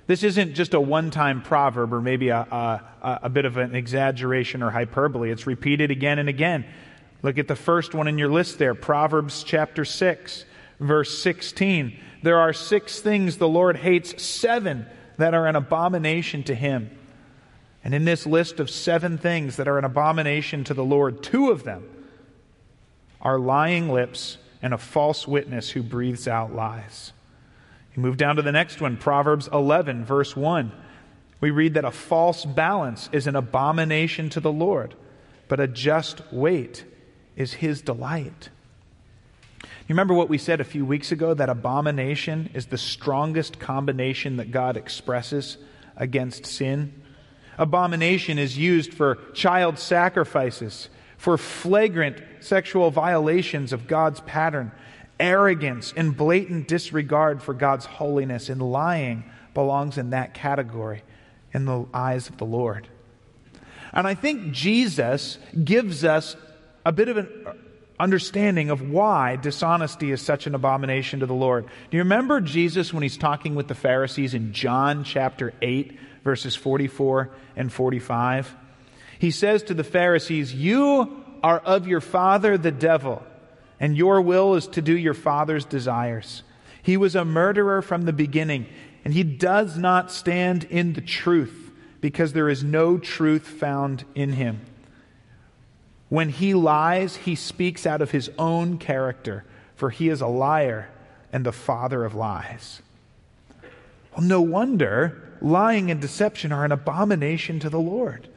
This 0.08 0.24
isn't 0.24 0.56
just 0.56 0.74
a 0.74 0.82
one 0.82 1.12
time 1.12 1.42
proverb 1.42 1.94
or 1.94 2.02
maybe 2.02 2.30
a, 2.30 2.40
a, 2.40 3.20
a, 3.24 3.30
bit 3.30 3.46
of 3.46 3.58
an 3.58 3.76
exaggeration 3.76 4.64
or 4.64 4.72
hyperbole. 4.72 5.32
It's 5.32 5.46
repeated 5.46 5.92
again 5.92 6.18
and 6.18 6.28
again. 6.28 6.66
Look 7.22 7.38
at 7.38 7.48
the 7.48 7.56
first 7.56 7.94
one 7.94 8.08
in 8.08 8.18
your 8.18 8.30
list 8.30 8.58
there 8.58 8.74
Proverbs 8.74 9.44
chapter 9.44 9.86
6, 9.86 10.46
verse 10.80 11.18
16. 11.20 12.00
There 12.24 12.40
are 12.40 12.54
six 12.54 13.00
things 13.00 13.38
the 13.38 13.48
Lord 13.48 13.78
hates, 13.78 14.22
seven 14.22 14.88
that 15.18 15.34
are 15.34 15.46
an 15.46 15.56
abomination 15.56 16.44
to 16.44 16.56
him. 16.56 16.90
And 17.84 17.94
in 17.94 18.06
this 18.06 18.26
list 18.26 18.60
of 18.60 18.70
seven 18.70 19.18
things 19.18 19.58
that 19.58 19.68
are 19.68 19.78
an 19.78 19.86
abomination 19.86 20.64
to 20.66 20.74
the 20.74 20.84
Lord, 20.84 21.22
two 21.22 21.52
of 21.52 21.64
them 21.64 21.84
are 23.22 23.38
lying 23.38 23.90
lips 23.90 24.38
and 24.62 24.74
a 24.74 24.78
false 24.78 25.28
witness 25.28 25.70
who 25.70 25.84
breathes 25.84 26.28
out 26.28 26.54
lies. 26.54 27.14
You 27.96 28.02
move 28.02 28.18
down 28.18 28.36
to 28.36 28.42
the 28.42 28.52
next 28.52 28.82
one, 28.82 28.98
Proverbs 28.98 29.50
11, 29.52 30.06
verse 30.06 30.36
1. 30.36 30.72
We 31.40 31.52
read 31.52 31.76
that 31.76 31.86
a 31.86 31.92
false 31.92 32.46
balance 32.46 33.10
is 33.12 33.28
an 33.28 33.36
abomination 33.36 34.30
to 34.32 34.40
the 34.40 34.52
Lord, 34.52 34.96
but 35.48 35.60
a 35.60 35.68
just 35.68 36.22
weight 36.32 36.86
is 37.36 37.54
his 37.54 37.82
delight. 37.82 38.50
You 39.62 39.94
remember 39.94 40.14
what 40.14 40.30
we 40.30 40.38
said 40.38 40.60
a 40.60 40.66
few 40.66 40.86
weeks 40.86 41.12
ago 41.12 41.34
that 41.34 41.50
abomination 41.50 42.50
is 42.54 42.66
the 42.66 42.78
strongest 42.78 43.60
combination 43.60 44.38
that 44.38 44.52
God 44.52 44.76
expresses 44.76 45.58
against 45.96 46.46
sin? 46.46 47.02
Abomination 47.58 48.38
is 48.38 48.58
used 48.58 48.94
for 48.94 49.16
child 49.34 49.80
sacrifices, 49.80 50.90
for 51.18 51.38
flagrant 51.38 52.22
sexual 52.40 52.92
violations 52.92 53.74
of 53.74 53.88
God's 53.88 54.20
pattern, 54.22 54.72
arrogance 55.20 55.94
and 55.96 56.16
blatant 56.16 56.68
disregard 56.68 57.42
for 57.42 57.54
God's 57.54 57.86
holiness, 57.86 58.50
and 58.50 58.62
lying 58.62 59.24
belongs 59.54 59.98
in 59.98 60.12
that 60.12 60.34
category 60.34 61.04
in 61.54 61.66
the 61.66 61.86
eyes 61.94 62.30
of 62.30 62.38
the 62.38 62.46
Lord. 62.46 62.88
And 63.94 64.06
I 64.06 64.14
think 64.14 64.52
Jesus 64.52 65.40
gives 65.64 66.04
us 66.04 66.36
a 66.86 66.92
bit 66.92 67.10
of 67.10 67.18
an 67.18 67.28
understanding 68.00 68.70
of 68.70 68.90
why 68.90 69.36
dishonesty 69.36 70.12
is 70.12 70.22
such 70.22 70.46
an 70.46 70.56
abomination 70.56 71.22
to 71.22 71.26
the 71.26 71.34
Lord. 71.34 71.66
Do 71.90 71.98
you 71.98 72.04
remember 72.04 72.42
Jesus 72.42 72.94
when 72.94 73.04
he's 73.04 73.18
talking 73.18 73.56
with 73.56 73.68
the 73.68 73.76
Pharisees 73.76 74.34
in 74.34 74.54
John 74.54 75.04
chapter 75.04 75.54
8, 75.62 75.98
verses 76.24 76.56
44 76.56 77.32
and 77.56 77.72
45? 77.74 78.56
He 79.20 79.32
says 79.32 79.64
to 79.64 79.74
the 79.74 79.84
Pharisees, 79.84 80.54
You 80.54 81.24
are 81.44 81.60
of 81.60 81.88
your 81.88 82.02
father 82.02 82.58
the 82.58 82.72
devil, 82.72 83.24
and 83.80 83.98
your 83.98 84.22
will 84.22 84.56
is 84.56 84.68
to 84.68 84.82
do 84.82 84.96
your 84.98 85.14
father's 85.14 85.66
desires. 85.66 86.44
He 86.82 86.98
was 86.98 87.16
a 87.16 87.26
murderer 87.26 87.82
from 87.82 88.04
the 88.04 88.14
beginning, 88.14 88.66
and 89.04 89.14
he 89.14 89.24
does 89.24 89.78
not 89.78 90.12
stand 90.12 90.64
in 90.66 90.94
the 90.94 91.02
truth, 91.02 91.72
because 92.02 92.34
there 92.34 92.50
is 92.50 92.64
no 92.64 92.98
truth 92.98 93.48
found 93.48 94.06
in 94.16 94.34
him. 94.34 94.62
When 96.10 96.30
he 96.30 96.54
lies, 96.54 97.18
he 97.18 97.36
speaks 97.36 97.86
out 97.86 98.02
of 98.02 98.12
his 98.12 98.30
own 98.38 98.78
character, 98.78 99.44
for 99.76 99.90
he 99.90 100.10
is 100.10 100.22
a 100.22 100.28
liar 100.28 100.90
and 101.34 101.46
the 101.46 101.52
father 101.52 102.06
of 102.06 102.16
lies. 102.16 102.82
Well, 104.16 104.26
no 104.26 104.42
wonder 104.42 105.24
lying 105.42 105.92
and 105.92 106.02
deception 106.02 106.52
are 106.52 106.66
an 106.66 106.72
abomination 106.72 107.60
to 107.60 107.70
the 107.70 107.80
Lord. 107.80 108.28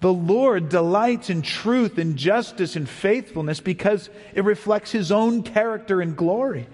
The 0.00 0.12
Lord 0.12 0.68
delights 0.68 1.30
in 1.30 1.42
truth 1.42 1.98
and 1.98 2.16
justice 2.16 2.76
and 2.76 2.88
faithfulness 2.88 3.60
because 3.60 4.10
it 4.34 4.44
reflects 4.44 4.90
his 4.90 5.10
own 5.10 5.42
character 5.42 6.00
and 6.00 6.16
glory. 6.16 6.66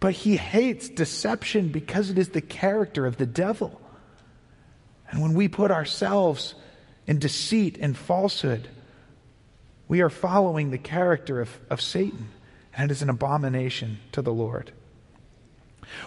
But 0.00 0.12
he 0.12 0.36
hates 0.36 0.88
deception 0.88 1.68
because 1.68 2.10
it 2.10 2.18
is 2.18 2.30
the 2.30 2.42
character 2.42 3.06
of 3.06 3.16
the 3.16 3.26
devil. 3.26 3.80
And 5.10 5.22
when 5.22 5.34
we 5.34 5.48
put 5.48 5.70
ourselves 5.70 6.54
in 7.06 7.18
deceit 7.18 7.78
and 7.80 7.96
falsehood, 7.96 8.68
we 9.88 10.00
are 10.00 10.10
following 10.10 10.70
the 10.70 10.78
character 10.78 11.40
of, 11.40 11.58
of 11.70 11.80
Satan, 11.80 12.28
and 12.76 12.90
it 12.90 12.94
is 12.94 13.02
an 13.02 13.10
abomination 13.10 13.98
to 14.12 14.22
the 14.22 14.32
Lord. 14.32 14.72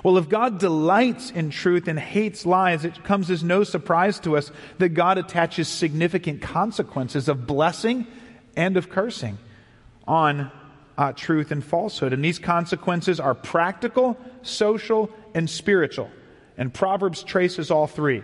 Well, 0.04 0.18
if 0.18 0.30
God 0.30 0.60
delights 0.60 1.32
in 1.32 1.50
truth 1.50 1.88
and 1.88 2.00
hates 2.00 2.46
lies, 2.46 2.86
it 2.86 3.04
comes 3.04 3.30
as 3.30 3.44
no 3.44 3.64
surprise 3.64 4.20
to 4.22 4.38
us 4.38 4.52
that 4.78 4.90
God 4.90 5.18
attaches 5.18 5.68
significant 5.68 6.42
consequences 6.42 7.28
of 7.28 7.48
blessing 7.48 8.08
and 8.56 8.78
of 8.78 8.90
cursing 8.90 9.38
on 10.08 10.52
uh, 10.98 11.14
truth 11.14 11.52
and 11.52 11.64
falsehood. 11.64 12.14
And 12.14 12.24
these 12.24 12.40
consequences 12.40 13.20
are 13.20 13.36
practical, 13.36 14.18
social, 14.42 15.10
and 15.34 15.50
spiritual. 15.50 16.10
And 16.58 16.74
Proverbs 16.74 17.24
traces 17.24 17.70
all 17.70 17.88
three. 17.88 18.24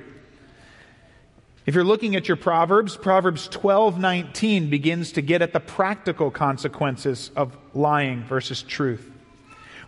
If 1.65 1.75
you're 1.75 1.83
looking 1.85 2.15
at 2.15 2.27
your 2.27 2.35
Proverbs, 2.35 2.97
Proverbs 2.97 3.47
12:19 3.47 4.69
begins 4.69 5.13
to 5.13 5.21
get 5.21 5.41
at 5.41 5.53
the 5.53 5.59
practical 5.61 6.29
consequences 6.29 7.31
of 7.35 7.57
lying 7.73 8.23
versus 8.23 8.63
truth 8.63 9.12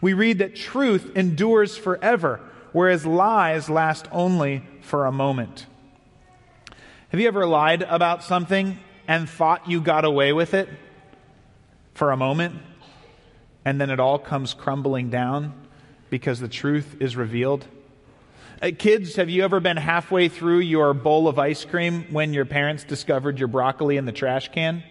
we 0.06 0.14
read 0.14 0.38
that 0.38 0.56
truth 0.56 1.18
endures 1.18 1.76
forever, 1.76 2.40
whereas 2.74 3.08
lies 3.08 3.72
last 3.72 4.08
only 4.12 4.64
for 4.82 5.08
a 5.08 5.12
moment. 5.12 5.66
Have 7.10 7.20
you 7.20 7.28
ever 7.28 7.48
lied 7.48 7.82
about 7.82 8.24
something 8.24 8.78
and 9.08 9.28
thought 9.28 9.68
you 9.68 9.82
got 9.82 10.06
away 10.06 10.32
with 10.32 10.54
it 10.54 10.70
for 11.96 12.12
a 12.12 12.18
moment, 12.18 12.54
and 13.66 13.82
then 13.82 13.90
it 13.90 14.00
all 14.00 14.20
comes 14.20 14.54
crumbling 14.54 15.10
down 15.10 15.60
because 16.12 16.40
the 16.40 16.48
truth 16.48 16.98
is 17.00 17.16
revealed? 17.16 17.66
Uh, 18.62 18.70
kids, 18.78 19.16
have 19.16 19.32
you 19.32 19.44
ever 19.44 19.60
been 19.60 19.76
halfway 19.76 20.30
through 20.30 20.60
your 20.60 20.94
bowl 20.94 21.28
of 21.28 21.40
ice 21.40 21.66
cream 21.66 22.06
when 22.12 22.32
your 22.32 22.46
parents 22.46 22.84
discovered 22.84 23.40
your 23.40 23.48
broccoli 23.48 23.98
in 23.98 24.06
the 24.06 24.12
trash 24.12 24.50
can? 24.52 24.84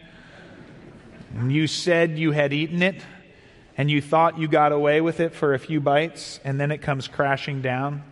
And 1.37 1.53
you 1.53 1.69
said 1.69 2.19
you 2.19 2.33
had 2.33 2.53
eaten 2.53 2.83
it, 2.83 3.01
and 3.77 3.91
you 3.91 4.01
thought 4.01 4.39
you 4.39 4.49
got 4.49 4.73
away 4.73 5.01
with 5.01 5.21
it 5.21 5.35
for 5.35 5.55
a 5.55 5.59
few 5.59 5.81
bites, 5.81 6.41
and 6.45 6.61
then 6.61 6.71
it 6.71 6.79
comes 6.79 7.09
crashing 7.09 7.63
down? 7.63 8.03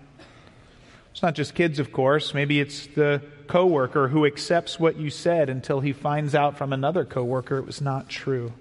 It's 1.12 1.23
not 1.23 1.35
just 1.35 1.54
kids, 1.54 1.78
of 1.78 1.92
course. 1.92 2.35
Maybe 2.35 2.59
it's 2.59 2.87
the 2.87 3.23
coworker 3.47 4.09
who 4.09 4.25
accepts 4.25 4.81
what 4.81 4.97
you 4.97 5.11
said 5.11 5.50
until 5.50 5.81
he 5.81 5.92
finds 5.92 6.35
out 6.35 6.57
from 6.57 6.73
another 6.73 7.04
coworker 7.04 7.59
it 7.59 7.66
was 7.66 7.81
not 7.81 8.09
true. 8.09 8.52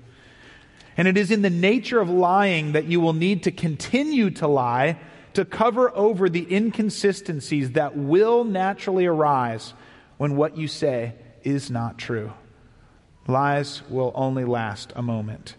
And 0.98 1.08
it 1.08 1.18
is 1.18 1.32
in 1.32 1.42
the 1.42 1.50
nature 1.50 2.02
of 2.02 2.10
lying 2.10 2.74
that 2.74 2.86
you 2.86 3.00
will 3.00 3.14
need 3.14 3.44
to 3.44 3.52
continue 3.52 4.30
to 4.32 4.48
lie 4.48 5.00
to 5.34 5.46
cover 5.46 5.96
over 5.96 6.28
the 6.28 6.54
inconsistencies 6.54 7.72
that 7.72 7.96
will 7.96 8.44
naturally 8.44 9.06
arise 9.06 9.74
when 10.18 10.36
what 10.36 10.58
you 10.58 10.68
say 10.68 11.14
is 11.44 11.72
not 11.72 11.98
true. 11.98 12.34
Lies 13.28 13.82
will 13.90 14.12
only 14.14 14.44
last 14.44 14.92
a 14.96 15.02
moment. 15.02 15.56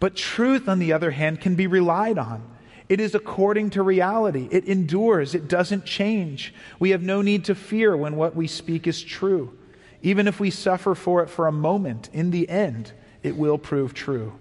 But 0.00 0.16
truth, 0.16 0.68
on 0.68 0.78
the 0.78 0.92
other 0.92 1.12
hand, 1.12 1.40
can 1.40 1.54
be 1.54 1.66
relied 1.66 2.18
on. 2.18 2.42
It 2.88 2.98
is 2.98 3.14
according 3.14 3.70
to 3.70 3.82
reality. 3.82 4.48
It 4.50 4.64
endures. 4.64 5.34
It 5.34 5.46
doesn't 5.46 5.84
change. 5.84 6.52
We 6.80 6.90
have 6.90 7.02
no 7.02 7.22
need 7.22 7.44
to 7.44 7.54
fear 7.54 7.96
when 7.96 8.16
what 8.16 8.34
we 8.34 8.48
speak 8.48 8.88
is 8.88 9.00
true. 9.00 9.56
Even 10.02 10.26
if 10.26 10.40
we 10.40 10.50
suffer 10.50 10.94
for 10.94 11.22
it 11.22 11.28
for 11.28 11.46
a 11.46 11.52
moment, 11.52 12.08
in 12.12 12.30
the 12.32 12.48
end, 12.48 12.92
it 13.22 13.36
will 13.36 13.58
prove 13.58 13.94
true 13.94 14.32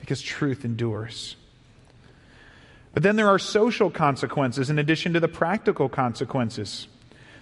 because 0.00 0.20
truth 0.20 0.64
endures. 0.64 1.36
But 2.92 3.02
then 3.02 3.16
there 3.16 3.28
are 3.28 3.38
social 3.38 3.90
consequences 3.90 4.68
in 4.68 4.78
addition 4.78 5.12
to 5.12 5.20
the 5.20 5.28
practical 5.28 5.88
consequences. 5.88 6.88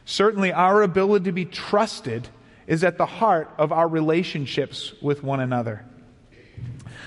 Certainly, 0.04 0.52
our 0.52 0.82
ability 0.82 1.24
to 1.24 1.32
be 1.32 1.46
trusted 1.46 2.28
is 2.66 2.84
at 2.84 2.98
the 2.98 3.06
heart 3.06 3.50
of 3.56 3.72
our 3.72 3.88
relationships 3.88 4.92
with 5.00 5.22
one 5.22 5.40
another. 5.40 5.84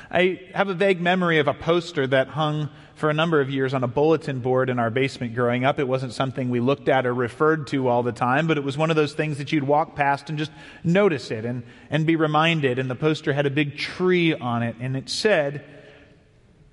I 0.10 0.42
have 0.54 0.70
a 0.70 0.74
vague 0.74 1.02
memory 1.02 1.40
of 1.40 1.48
a 1.48 1.54
poster 1.54 2.08
that 2.08 2.30
hung 2.30 2.70
for 2.96 3.10
a 3.12 3.14
number 3.14 3.40
of 3.40 3.50
years 3.50 3.74
on 3.74 3.84
a 3.84 3.88
bulletin 3.88 4.40
board 4.40 4.70
in 4.70 4.80
our 4.80 4.90
basement 4.90 5.36
growing 5.36 5.64
up. 5.66 5.80
It 5.80 5.88
wasn't 5.88 6.14
something 6.14 6.50
we 6.50 6.60
looked 6.60 6.90
at 6.90 7.06
or 7.06 7.14
referred 7.14 7.68
to 7.68 7.88
all 7.88 8.02
the 8.02 8.12
time, 8.12 8.48
but 8.48 8.58
it 8.58 8.64
was 8.64 8.78
one 8.78 8.90
of 8.90 8.96
those 8.96 9.14
things 9.14 9.38
that 9.38 9.52
you'd 9.52 9.64
walk 9.64 9.96
past 9.96 10.30
and 10.30 10.40
just 10.40 10.52
notice 10.84 11.30
it 11.30 11.46
and, 11.46 11.64
and 11.92 12.08
be 12.08 12.16
reminded. 12.16 12.80
And 12.80 12.90
the 12.90 12.96
poster 12.96 13.34
had 13.34 13.46
a 13.46 13.52
big 13.52 13.78
tree 13.78 14.34
on 14.34 14.64
it, 14.64 14.76
and 14.80 14.98
it 14.98 15.10
said, 15.10 15.64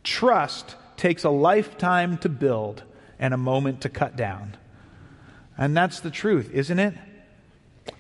Trust 0.03 0.77
takes 0.97 1.25
a 1.25 1.31
lifetime 1.31 2.17
to 2.19 2.29
build 2.29 2.85
and 3.19 3.35
a 3.35 3.39
moment 3.39 3.83
to 3.83 3.89
cut 3.89 4.17
down. 4.17 4.57
And 5.59 5.77
that's 5.77 6.01
the 6.01 6.11
truth, 6.11 6.51
isn't 6.53 6.79
it? 6.79 6.95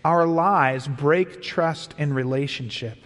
Our 0.04 0.26
lies 0.26 0.88
break 0.88 1.42
trust 1.42 1.94
in 1.98 2.14
relationship. 2.14 2.98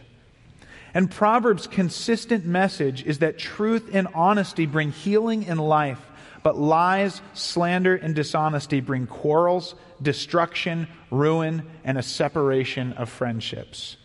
And 0.98 1.08
Proverbs' 1.08 1.68
consistent 1.68 2.44
message 2.44 3.04
is 3.04 3.20
that 3.20 3.38
truth 3.38 3.90
and 3.92 4.08
honesty 4.16 4.66
bring 4.66 4.90
healing 4.90 5.46
and 5.46 5.60
life, 5.60 6.04
but 6.42 6.58
lies, 6.58 7.22
slander, 7.34 7.94
and 7.94 8.16
dishonesty 8.16 8.80
bring 8.80 9.06
quarrels, 9.06 9.76
destruction, 10.02 10.88
ruin, 11.12 11.62
and 11.84 11.98
a 11.98 12.02
separation 12.02 12.94
of 12.94 13.08
friendships. 13.08 13.96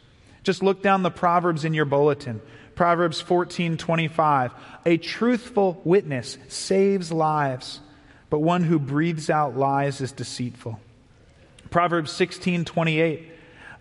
Just 0.43 0.61
look 0.61 0.83
down 0.83 1.01
the 1.01 1.09
Proverbs 1.09 1.65
in 1.65 1.73
your 1.73 1.85
bulletin. 1.85 2.39
Proverbs 2.75 3.19
14:25 3.19 4.51
A 4.85 4.97
truthful 4.97 5.81
witness 5.83 6.37
saves 6.47 7.11
lives, 7.11 7.79
but 8.29 8.43
one 8.43 8.65
who 8.65 8.77
breathes 8.77 9.31
out 9.31 9.57
lies 9.57 9.99
is 9.99 10.11
deceitful. 10.11 10.79
Proverbs 11.71 12.11
16:28 12.11 13.31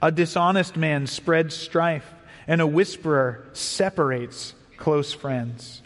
A 0.01 0.11
dishonest 0.11 0.79
man 0.79 1.07
spreads 1.07 1.55
strife, 1.55 2.15
and 2.47 2.61
a 2.61 2.67
whisperer 2.67 3.47
separates 3.53 4.55
close 4.77 5.13
friends. 5.13 5.83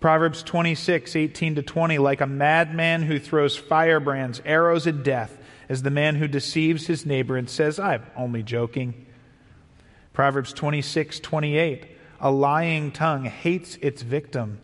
Proverbs 0.00 0.42
26, 0.42 1.16
18 1.16 1.54
to 1.56 1.62
20, 1.62 1.98
like 1.98 2.20
a 2.20 2.26
madman 2.26 3.02
who 3.02 3.18
throws 3.18 3.56
firebrands, 3.56 4.42
arrows 4.44 4.86
at 4.86 5.02
death, 5.02 5.38
as 5.68 5.82
the 5.82 5.90
man 5.90 6.16
who 6.16 6.28
deceives 6.28 6.86
his 6.86 7.06
neighbor 7.06 7.36
and 7.36 7.48
says, 7.48 7.78
I'm 7.78 8.02
only 8.14 8.42
joking. 8.42 9.06
Proverbs 10.12 10.52
26, 10.52 11.20
28, 11.20 11.86
a 12.20 12.30
lying 12.30 12.92
tongue 12.92 13.24
hates 13.24 13.76
its 13.80 14.02
victim, 14.02 14.60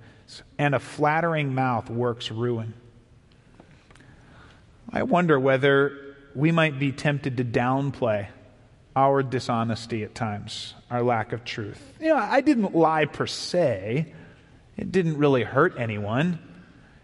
and 0.58 0.74
a 0.74 0.78
flattering 0.78 1.54
mouth 1.54 1.88
works 1.88 2.30
ruin. 2.30 2.74
I 4.92 5.04
wonder 5.04 5.40
whether 5.40 6.16
we 6.34 6.52
might 6.52 6.78
be 6.78 6.92
tempted 6.92 7.38
to 7.38 7.44
downplay 7.44 8.28
our 8.96 9.22
dishonesty 9.22 10.02
at 10.02 10.14
times, 10.14 10.74
our 10.90 11.02
lack 11.02 11.32
of 11.32 11.44
truth. 11.44 11.80
You 12.00 12.08
know, 12.08 12.16
I 12.16 12.40
didn't 12.40 12.74
lie 12.74 13.04
per 13.04 13.26
se, 13.26 14.12
it 14.76 14.92
didn't 14.92 15.18
really 15.18 15.42
hurt 15.42 15.74
anyone. 15.78 16.38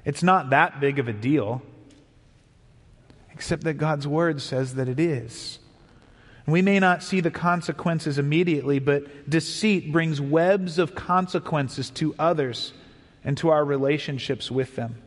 It's 0.04 0.22
not 0.22 0.50
that 0.50 0.80
big 0.80 0.98
of 0.98 1.08
a 1.08 1.12
deal, 1.12 1.62
except 3.32 3.64
that 3.64 3.74
God's 3.74 4.06
word 4.06 4.40
says 4.40 4.76
that 4.76 4.88
it 4.88 5.00
is. 5.00 5.58
We 6.46 6.62
may 6.62 6.78
not 6.78 7.02
see 7.02 7.20
the 7.20 7.30
consequences 7.30 8.18
immediately, 8.18 8.78
but 8.78 9.28
deceit 9.28 9.90
brings 9.90 10.20
webs 10.20 10.78
of 10.78 10.94
consequences 10.94 11.90
to 11.90 12.14
others 12.18 12.72
and 13.24 13.36
to 13.38 13.48
our 13.48 13.64
relationships 13.64 14.48
with 14.48 14.76
them. 14.76 15.02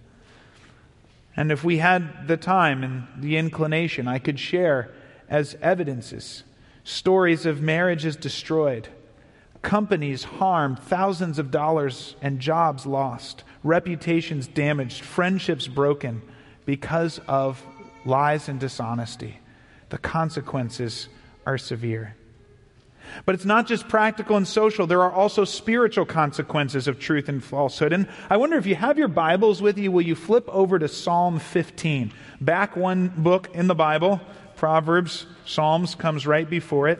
And 1.37 1.49
if 1.53 1.63
we 1.63 1.77
had 1.77 2.27
the 2.27 2.35
time 2.35 2.83
and 2.83 3.07
the 3.17 3.37
inclination, 3.37 4.09
I 4.09 4.19
could 4.19 4.37
share 4.37 4.91
as 5.29 5.55
evidences 5.61 6.43
stories 6.89 7.45
of 7.45 7.61
marriages 7.61 8.15
destroyed, 8.15 8.87
companies 9.61 10.23
harmed, 10.23 10.79
thousands 10.79 11.37
of 11.37 11.51
dollars 11.51 12.15
and 12.21 12.39
jobs 12.39 12.85
lost, 12.85 13.43
reputations 13.63 14.47
damaged, 14.47 15.03
friendships 15.03 15.67
broken 15.67 16.21
because 16.65 17.19
of 17.27 17.63
lies 18.05 18.49
and 18.49 18.59
dishonesty. 18.59 19.37
The 19.89 19.99
consequences 19.99 21.09
are 21.45 21.57
severe. 21.59 22.15
But 23.25 23.35
it's 23.35 23.45
not 23.45 23.67
just 23.67 23.87
practical 23.87 24.37
and 24.37 24.47
social, 24.47 24.87
there 24.87 25.01
are 25.01 25.11
also 25.11 25.45
spiritual 25.45 26.05
consequences 26.05 26.87
of 26.87 26.99
truth 26.99 27.29
and 27.29 27.43
falsehood. 27.43 27.93
And 27.93 28.07
I 28.29 28.37
wonder 28.37 28.57
if 28.57 28.65
you 28.65 28.75
have 28.75 28.97
your 28.97 29.07
Bibles 29.07 29.61
with 29.61 29.77
you, 29.77 29.91
will 29.91 30.01
you 30.01 30.15
flip 30.15 30.47
over 30.49 30.79
to 30.79 30.87
Psalm 30.87 31.39
15? 31.39 32.11
Back 32.41 32.75
one 32.75 33.09
book 33.09 33.49
in 33.53 33.67
the 33.67 33.75
Bible, 33.75 34.21
Proverbs, 34.59 35.25
Psalms 35.45 35.95
comes 35.95 36.27
right 36.27 36.49
before 36.49 36.89
it. 36.89 36.99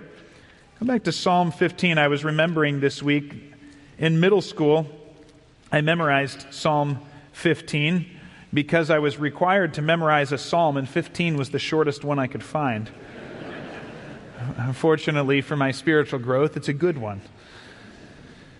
Come 0.78 0.88
back 0.88 1.04
to 1.04 1.12
Psalm 1.12 1.52
15. 1.52 1.98
I 1.98 2.08
was 2.08 2.24
remembering 2.24 2.80
this 2.80 3.04
week 3.04 3.54
in 3.98 4.22
middle 4.22 4.41
school, 4.41 4.88
I 5.69 5.82
memorized 5.82 6.54
Psalm 6.54 7.00
15 7.34 8.06
because 8.54 8.89
I 8.89 9.00
was 9.00 9.17
required 9.17 9.74
to 9.74 9.82
memorize 9.82 10.32
a 10.32 10.38
psalm, 10.38 10.78
and 10.78 10.88
15 10.88 11.36
was 11.36 11.50
the 11.50 11.60
shortest 11.60 12.06
one 12.06 12.17
I 12.17 12.28
could 12.28 12.45
find. 12.45 12.89
Unfortunately, 14.56 15.41
for 15.41 15.58
my 15.58 15.72
spiritual 15.72 16.19
growth, 16.19 16.56
it's 16.56 16.69
a 16.69 16.74
good 16.74 16.98
one. 16.98 17.19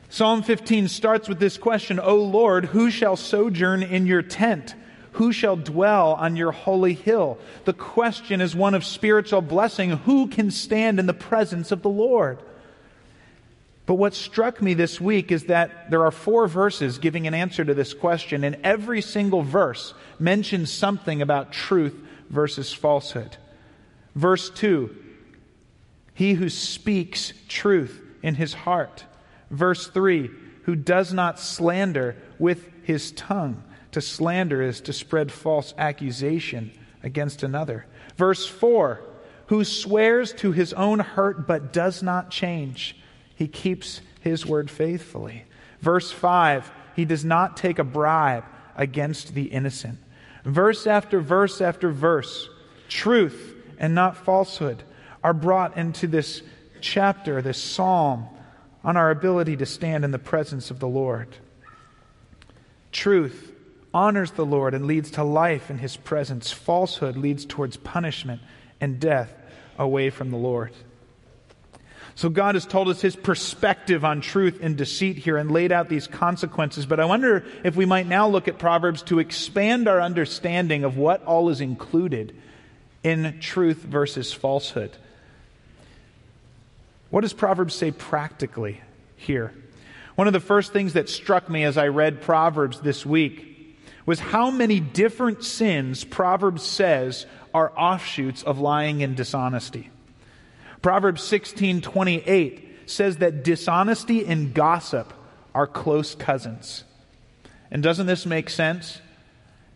Psalm 0.10 0.44
15 0.44 0.90
starts 0.90 1.30
with 1.30 1.40
this 1.40 1.58
question 1.58 2.02
O 2.02 2.18
Lord, 2.18 2.66
who 2.66 2.92
shall 2.92 3.16
sojourn 3.16 3.82
in 3.82 4.06
your 4.06 4.24
tent? 4.24 4.76
Who 5.14 5.32
shall 5.32 5.56
dwell 5.56 6.14
on 6.14 6.36
your 6.36 6.52
holy 6.52 6.94
hill? 6.94 7.38
The 7.66 7.74
question 7.74 8.42
is 8.42 8.56
one 8.56 8.76
of 8.76 8.86
spiritual 8.86 9.42
blessing. 9.42 9.92
Who 9.92 10.28
can 10.28 10.52
stand 10.52 11.00
in 11.00 11.06
the 11.06 11.14
presence 11.14 11.72
of 11.72 11.82
the 11.82 11.90
Lord? 11.90 12.40
But 13.86 13.96
what 13.96 14.14
struck 14.14 14.62
me 14.62 14.76
this 14.76 15.02
week 15.02 15.32
is 15.32 15.46
that 15.46 15.90
there 15.90 16.06
are 16.06 16.12
four 16.12 16.48
verses 16.48 17.00
giving 17.00 17.26
an 17.26 17.34
answer 17.34 17.66
to 17.66 17.74
this 17.74 17.94
question, 17.94 18.44
and 18.44 18.58
every 18.64 19.02
single 19.02 19.42
verse 19.42 19.96
mentions 20.20 20.72
something 20.72 21.22
about 21.22 21.52
truth 21.52 21.96
versus 22.30 22.72
falsehood. 22.72 23.38
Verse 24.16 24.50
2 24.52 24.96
he 26.20 26.34
who 26.34 26.50
speaks 26.50 27.32
truth 27.48 28.04
in 28.22 28.36
his 28.36 28.54
heart. 28.54 29.06
Verse 29.50 29.88
3 29.88 30.30
Who 30.64 30.76
does 30.76 31.14
not 31.14 31.40
slander 31.40 32.18
with 32.38 32.70
his 32.84 33.14
tongue. 33.14 33.64
To 33.92 34.02
slander 34.02 34.62
is 34.62 34.82
to 34.82 34.94
spread 34.94 35.32
false 35.32 35.74
accusation 35.78 36.72
against 37.04 37.44
another. 37.44 37.86
Verse 38.18 38.46
4 38.46 39.02
Who 39.48 39.64
swears 39.64 40.34
to 40.34 40.52
his 40.52 40.74
own 40.74 41.00
hurt 41.00 41.48
but 41.48 41.74
does 41.74 42.04
not 42.04 42.30
change. 42.30 42.96
He 43.36 43.48
keeps 43.48 44.02
his 44.22 44.46
word 44.46 44.70
faithfully. 44.70 45.46
Verse 45.82 46.12
5 46.12 46.72
He 46.96 47.06
does 47.06 47.26
not 47.26 47.58
take 47.58 47.80
a 47.80 47.84
bribe 47.84 48.46
against 48.76 49.34
the 49.34 49.46
innocent. 49.46 49.98
Verse 50.46 50.88
after 50.88 51.20
verse 51.20 51.62
after 51.62 51.90
verse, 51.90 52.50
truth 52.88 53.56
and 53.78 53.96
not 53.96 54.18
falsehood 54.18 54.84
are 55.24 55.34
brought 55.34 55.78
into 55.78 56.08
this 56.08 56.42
chapter, 56.82 57.42
this 57.42 57.62
psalm, 57.62 58.28
on 58.84 58.96
our 58.96 59.12
ability 59.12 59.58
to 59.58 59.66
stand 59.66 60.06
in 60.06 60.12
the 60.12 60.20
presence 60.20 60.72
of 60.72 60.80
the 60.80 60.88
Lord. 60.88 61.36
Truth 62.92 63.54
honors 63.94 64.32
the 64.32 64.46
Lord 64.46 64.74
and 64.74 64.86
leads 64.86 65.12
to 65.12 65.24
life 65.24 65.70
in 65.70 65.78
his 65.78 65.98
presence. 65.98 66.52
Falsehood 66.52 67.18
leads 67.18 67.46
towards 67.46 67.78
punishment 67.78 68.42
and 68.80 69.00
death 69.00 69.34
away 69.78 70.10
from 70.10 70.32
the 70.32 70.38
Lord. 70.38 70.72
So 72.16 72.28
God 72.28 72.56
has 72.56 72.66
told 72.66 72.90
us 72.90 73.00
his 73.00 73.16
perspective 73.16 74.04
on 74.04 74.20
truth 74.20 74.60
and 74.62 74.76
deceit 74.76 75.18
here 75.18 75.38
and 75.38 75.50
laid 75.50 75.72
out 75.72 75.88
these 75.88 76.06
consequences. 76.06 76.86
But 76.86 77.00
I 77.00 77.06
wonder 77.06 77.46
if 77.64 77.78
we 77.78 77.86
might 77.86 78.08
now 78.08 78.28
look 78.28 78.50
at 78.50 78.60
Proverbs 78.60 79.04
to 79.04 79.20
expand 79.20 79.88
our 79.88 80.02
understanding 80.02 80.84
of 80.84 80.98
what 80.98 81.24
all 81.24 81.50
is 81.50 81.62
included 81.62 82.36
in 83.04 83.40
truth 83.40 83.78
versus 83.78 84.34
falsehood. 84.34 84.98
What 87.10 87.22
does 87.22 87.32
Proverbs 87.32 87.74
say 87.74 87.92
practically 87.92 88.82
here? 89.16 89.54
One 90.16 90.28
of 90.28 90.34
the 90.34 90.42
first 90.42 90.74
things 90.74 90.94
that 90.94 91.08
struck 91.08 91.50
me 91.50 91.64
as 91.64 91.78
I 91.78 91.88
read 91.88 92.22
Proverbs 92.22 92.82
this 92.82 93.06
week 93.06 93.50
was 94.10 94.20
how 94.20 94.50
many 94.50 94.80
different 94.80 95.44
sins 95.44 96.04
Proverbs 96.04 96.64
says 96.64 97.28
are 97.54 97.72
offshoots 97.78 98.42
of 98.42 98.58
lying 98.58 99.04
and 99.04 99.16
dishonesty. 99.16 99.92
Proverbs 100.82 101.22
16:28 101.22 102.90
says 102.90 103.18
that 103.18 103.44
dishonesty 103.44 104.26
and 104.26 104.52
gossip 104.52 105.14
are 105.54 105.68
close 105.68 106.16
cousins. 106.16 106.86
And 107.70 107.84
doesn't 107.84 108.08
this 108.08 108.26
make 108.26 108.50
sense? 108.50 109.00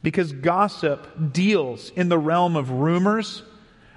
Because 0.02 0.32
gossip 0.32 1.32
deals 1.32 1.92
in 1.92 2.10
the 2.10 2.18
realm 2.18 2.56
of 2.56 2.72
rumors, 2.72 3.44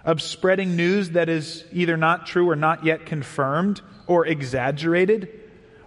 of 0.04 0.20
spreading 0.20 0.76
news 0.76 1.12
that 1.12 1.30
is 1.30 1.64
either 1.72 1.96
not 1.96 2.26
true 2.26 2.50
or 2.50 2.56
not 2.56 2.84
yet 2.84 3.06
confirmed 3.06 3.80
or 4.06 4.26
exaggerated, 4.26 5.30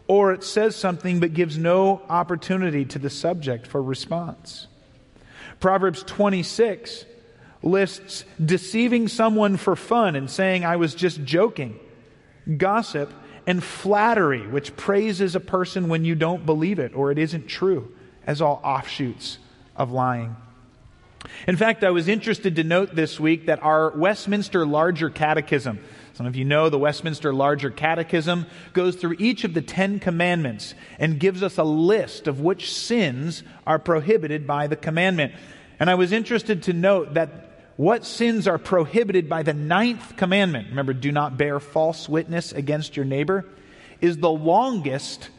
or 0.09 0.33
it 0.33 0.43
says 0.43 0.75
something 0.75 1.19
but 1.19 1.35
gives 1.35 1.55
no 1.55 2.01
opportunity 2.09 2.83
to 2.83 2.97
the 2.97 3.11
subject 3.11 3.67
for 3.67 3.81
response. 3.81 4.65
Proverbs 5.59 6.01
26 6.01 7.05
lists 7.61 8.25
deceiving 8.43 9.07
someone 9.07 9.55
for 9.55 9.75
fun 9.75 10.15
and 10.15 10.27
saying, 10.27 10.65
I 10.65 10.77
was 10.77 10.95
just 10.95 11.23
joking, 11.23 11.79
gossip, 12.57 13.13
and 13.45 13.63
flattery, 13.63 14.47
which 14.47 14.75
praises 14.75 15.35
a 15.35 15.39
person 15.39 15.89
when 15.89 16.03
you 16.03 16.15
don't 16.15 16.43
believe 16.43 16.79
it 16.79 16.95
or 16.95 17.11
it 17.11 17.19
isn't 17.19 17.47
true, 17.47 17.91
as 18.25 18.41
all 18.41 18.59
offshoots 18.63 19.37
of 19.75 19.91
lying. 19.91 20.35
In 21.47 21.55
fact, 21.55 21.83
I 21.83 21.91
was 21.91 22.07
interested 22.07 22.55
to 22.55 22.63
note 22.63 22.95
this 22.95 23.19
week 23.19 23.45
that 23.45 23.61
our 23.61 23.91
Westminster 23.91 24.65
Larger 24.65 25.11
Catechism, 25.11 25.79
some 26.19 26.25
of 26.25 26.35
you 26.35 26.43
know 26.43 26.67
the 26.67 26.77
Westminster 26.77 27.33
Larger 27.33 27.69
Catechism, 27.69 28.45
goes 28.73 28.97
through 28.97 29.15
each 29.19 29.45
of 29.45 29.53
the 29.53 29.61
Ten 29.61 29.99
Commandments 30.01 30.73
and 30.99 31.17
gives 31.17 31.41
us 31.41 31.57
a 31.57 31.63
list 31.63 32.27
of 32.27 32.41
which 32.41 32.73
sins 32.73 33.41
are 33.65 33.79
prohibited 33.79 34.45
by 34.45 34.67
the 34.67 34.75
commandment. 34.75 35.31
And 35.79 35.89
I 35.89 35.95
was 35.95 36.11
interested 36.11 36.63
to 36.63 36.73
note 36.73 37.13
that 37.13 37.71
what 37.77 38.03
sins 38.03 38.49
are 38.49 38.57
prohibited 38.57 39.29
by 39.29 39.43
the 39.43 39.53
ninth 39.53 40.17
commandment, 40.17 40.67
remember, 40.71 40.91
do 40.91 41.09
not 41.09 41.37
bear 41.37 41.57
false 41.57 42.09
witness 42.09 42.51
against 42.51 42.97
your 42.97 43.05
neighbor, 43.05 43.45
is 44.01 44.17
the 44.17 44.29
longest 44.29 45.29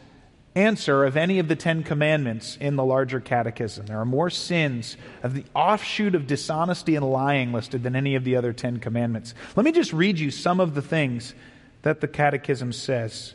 answer 0.54 1.04
of 1.04 1.16
any 1.16 1.38
of 1.38 1.48
the 1.48 1.56
Ten 1.56 1.82
Commandments 1.82 2.56
in 2.60 2.76
the 2.76 2.84
larger 2.84 3.20
catechism. 3.20 3.86
There 3.86 4.00
are 4.00 4.04
more 4.04 4.30
sins 4.30 4.96
of 5.22 5.34
the 5.34 5.44
offshoot 5.54 6.14
of 6.14 6.26
dishonesty 6.26 6.96
and 6.96 7.08
lying 7.08 7.52
listed 7.52 7.82
than 7.82 7.94
any 7.94 8.14
of 8.14 8.24
the 8.24 8.36
other 8.36 8.52
Ten 8.52 8.78
Commandments. 8.78 9.34
Let 9.56 9.64
me 9.64 9.72
just 9.72 9.92
read 9.92 10.18
you 10.18 10.30
some 10.30 10.60
of 10.60 10.74
the 10.74 10.82
things 10.82 11.34
that 11.82 12.00
the 12.00 12.08
catechism 12.08 12.72
says. 12.72 13.34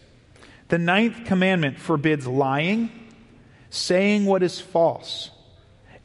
The 0.67 0.77
ninth 0.77 1.25
commandment 1.25 1.79
forbids 1.79 2.27
lying, 2.27 2.91
saying 3.69 4.25
what 4.25 4.43
is 4.43 4.59
false, 4.59 5.29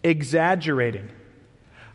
exaggerating 0.03 1.11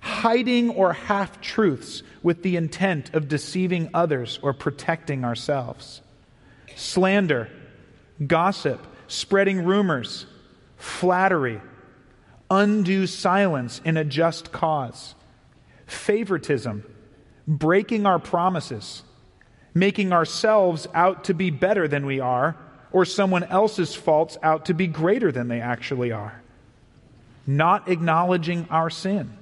hiding 0.05 0.69
or 0.69 0.93
half 0.93 1.41
truths 1.41 2.03
with 2.21 2.43
the 2.43 2.55
intent 2.55 3.11
of 3.15 3.27
deceiving 3.27 3.89
others 3.91 4.37
or 4.43 4.53
protecting 4.53 5.25
ourselves, 5.25 5.99
slander, 6.75 7.49
gossip, 8.27 8.85
spreading 9.07 9.65
rumors, 9.65 10.25
flattery, 10.77 11.61
undue 12.49 13.07
silence 13.07 13.81
in 13.83 13.97
a 13.97 14.03
just 14.03 14.51
cause, 14.51 15.15
favoritism, 15.85 16.83
breaking 17.47 18.05
our 18.05 18.19
promises, 18.19 19.03
making 19.73 20.13
ourselves 20.13 20.87
out 20.93 21.25
to 21.25 21.33
be 21.33 21.49
better 21.49 21.87
than 21.87 22.05
we 22.05 22.19
are, 22.19 22.55
or 22.91 23.05
someone 23.05 23.43
else's 23.43 23.93
faults 23.93 24.37
out 24.41 24.65
to 24.65 24.73
be 24.73 24.87
greater 24.87 25.31
than 25.31 25.47
they 25.47 25.59
actually 25.59 26.11
are, 26.11 26.41
not 27.45 27.89
acknowledging 27.89 28.67
our 28.69 28.89
sin 28.89 29.37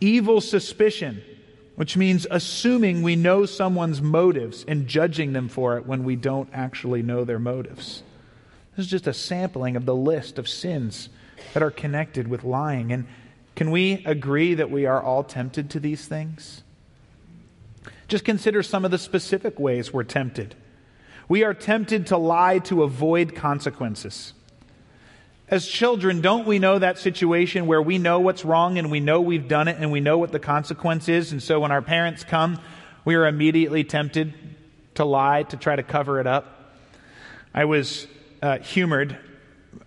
Evil 0.00 0.40
suspicion, 0.40 1.22
which 1.74 1.96
means 1.96 2.26
assuming 2.30 3.02
we 3.02 3.16
know 3.16 3.46
someone's 3.46 4.02
motives 4.02 4.64
and 4.68 4.86
judging 4.86 5.32
them 5.32 5.48
for 5.48 5.78
it 5.78 5.86
when 5.86 6.04
we 6.04 6.16
don't 6.16 6.50
actually 6.52 7.02
know 7.02 7.24
their 7.24 7.38
motives. 7.38 8.02
This 8.76 8.84
is 8.84 8.90
just 8.90 9.06
a 9.06 9.14
sampling 9.14 9.74
of 9.74 9.86
the 9.86 9.94
list 9.94 10.38
of 10.38 10.46
sins 10.46 11.08
that 11.54 11.62
are 11.62 11.70
connected 11.70 12.28
with 12.28 12.44
lying. 12.44 12.92
And 12.92 13.06
can 13.54 13.70
we 13.70 14.04
agree 14.04 14.52
that 14.54 14.70
we 14.70 14.84
are 14.84 15.02
all 15.02 15.24
tempted 15.24 15.70
to 15.70 15.80
these 15.80 16.06
things? 16.06 16.62
Just 18.06 18.24
consider 18.24 18.62
some 18.62 18.84
of 18.84 18.90
the 18.90 18.98
specific 18.98 19.58
ways 19.58 19.94
we're 19.94 20.04
tempted. 20.04 20.54
We 21.26 21.42
are 21.42 21.54
tempted 21.54 22.06
to 22.08 22.18
lie 22.18 22.58
to 22.60 22.82
avoid 22.82 23.34
consequences. 23.34 24.34
As 25.48 25.66
children, 25.66 26.20
don't 26.20 26.46
we 26.46 26.58
know 26.58 26.78
that 26.78 26.98
situation 26.98 27.66
where 27.66 27.80
we 27.80 27.96
know 27.96 28.20
what's 28.20 28.44
wrong 28.44 28.78
and 28.78 28.90
we 28.90 29.00
know 29.00 29.22
we've 29.22 29.48
done 29.48 29.68
it 29.68 29.78
and 29.78 29.90
we 29.90 30.00
know 30.00 30.18
what 30.18 30.32
the 30.32 30.38
consequence 30.38 31.08
is? 31.08 31.32
And 31.32 31.42
so 31.42 31.60
when 31.60 31.72
our 31.72 31.82
parents 31.82 32.24
come, 32.24 32.60
we 33.04 33.14
are 33.14 33.26
immediately 33.26 33.84
tempted 33.84 34.34
to 34.96 35.04
lie, 35.04 35.44
to 35.44 35.56
try 35.56 35.76
to 35.76 35.82
cover 35.82 36.20
it 36.20 36.26
up. 36.26 36.74
I 37.54 37.64
was 37.64 38.06
uh, 38.46 38.60
humored 38.60 39.18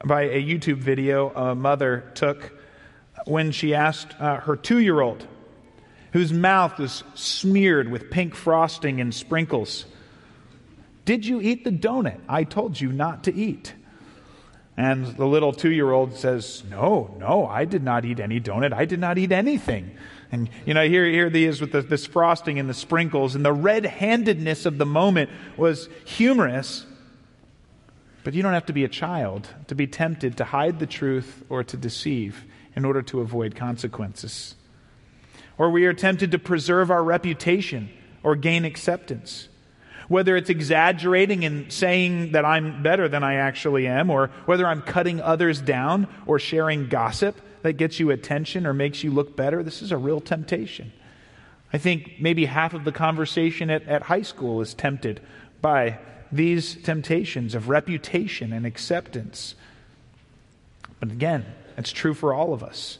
by 0.03 0.23
a 0.23 0.43
YouTube 0.43 0.79
video 0.79 1.29
a 1.29 1.55
mother 1.55 2.11
took 2.13 2.51
when 3.25 3.51
she 3.53 3.73
asked 3.73 4.13
uh, 4.19 4.41
her 4.41 4.57
two 4.57 4.79
year 4.79 4.99
old, 4.99 5.25
whose 6.11 6.33
mouth 6.33 6.77
was 6.77 7.03
smeared 7.13 7.89
with 7.89 8.11
pink 8.11 8.35
frosting 8.35 8.99
and 8.99 9.13
sprinkles, 9.13 9.85
Did 11.05 11.25
you 11.25 11.39
eat 11.39 11.63
the 11.63 11.71
donut 11.71 12.19
I 12.27 12.43
told 12.43 12.79
you 12.79 12.91
not 12.91 13.23
to 13.23 13.33
eat? 13.33 13.73
And 14.75 15.05
the 15.05 15.25
little 15.25 15.53
two 15.53 15.71
year 15.71 15.91
old 15.91 16.15
says, 16.15 16.63
No, 16.69 17.15
no, 17.17 17.47
I 17.47 17.63
did 17.63 17.83
not 17.83 18.03
eat 18.03 18.19
any 18.19 18.41
donut. 18.41 18.73
I 18.73 18.83
did 18.83 18.99
not 18.99 19.17
eat 19.17 19.31
anything. 19.31 19.91
And, 20.33 20.49
you 20.65 20.73
know, 20.73 20.85
here, 20.85 21.05
here 21.05 21.29
he 21.29 21.45
is 21.45 21.61
with 21.61 21.71
the, 21.71 21.81
this 21.81 22.05
frosting 22.05 22.59
and 22.59 22.69
the 22.69 22.73
sprinkles, 22.73 23.35
and 23.35 23.45
the 23.45 23.53
red 23.53 23.85
handedness 23.85 24.65
of 24.65 24.77
the 24.77 24.85
moment 24.85 25.29
was 25.55 25.87
humorous. 26.03 26.85
But 28.23 28.33
you 28.33 28.43
don't 28.43 28.53
have 28.53 28.65
to 28.67 28.73
be 28.73 28.83
a 28.83 28.89
child 28.89 29.47
to 29.67 29.75
be 29.75 29.87
tempted 29.87 30.37
to 30.37 30.45
hide 30.45 30.79
the 30.79 30.87
truth 30.87 31.43
or 31.49 31.63
to 31.63 31.77
deceive 31.77 32.43
in 32.75 32.85
order 32.85 33.01
to 33.03 33.21
avoid 33.21 33.55
consequences. 33.55 34.55
Or 35.57 35.69
we 35.69 35.85
are 35.85 35.93
tempted 35.93 36.31
to 36.31 36.39
preserve 36.39 36.91
our 36.91 37.03
reputation 37.03 37.89
or 38.23 38.35
gain 38.35 38.65
acceptance 38.65 39.49
whether 40.09 40.35
it's 40.35 40.49
exaggerating 40.49 41.45
and 41.45 41.71
saying 41.71 42.33
that 42.33 42.43
I'm 42.43 42.83
better 42.83 43.07
than 43.07 43.23
I 43.23 43.35
actually 43.35 43.87
am, 43.87 44.09
or 44.09 44.31
whether 44.45 44.67
I'm 44.67 44.81
cutting 44.81 45.21
others 45.21 45.61
down 45.61 46.07
or 46.25 46.39
sharing 46.39 46.89
gossip 46.89 47.39
that 47.61 47.73
gets 47.73 47.99
you 47.99 48.09
attention 48.09 48.65
or 48.65 48.73
makes 48.73 49.03
you 49.03 49.11
look 49.11 49.37
better, 49.37 49.63
this 49.63 49.81
is 49.81 49.91
a 49.91 49.97
real 49.97 50.19
temptation. 50.19 50.91
I 51.71 51.77
think 51.77 52.15
maybe 52.19 52.45
half 52.45 52.73
of 52.73 52.83
the 52.83 52.91
conversation 52.91 53.69
at, 53.69 53.83
at 53.83 54.01
high 54.01 54.23
school 54.23 54.61
is 54.61 54.73
tempted 54.73 55.21
by 55.61 55.99
these 56.31 56.75
temptations 56.75 57.55
of 57.55 57.69
reputation 57.69 58.53
and 58.53 58.65
acceptance. 58.65 59.55
But 60.99 61.11
again, 61.11 61.45
it's 61.77 61.91
true 61.91 62.13
for 62.13 62.33
all 62.33 62.53
of 62.53 62.63
us. 62.63 62.99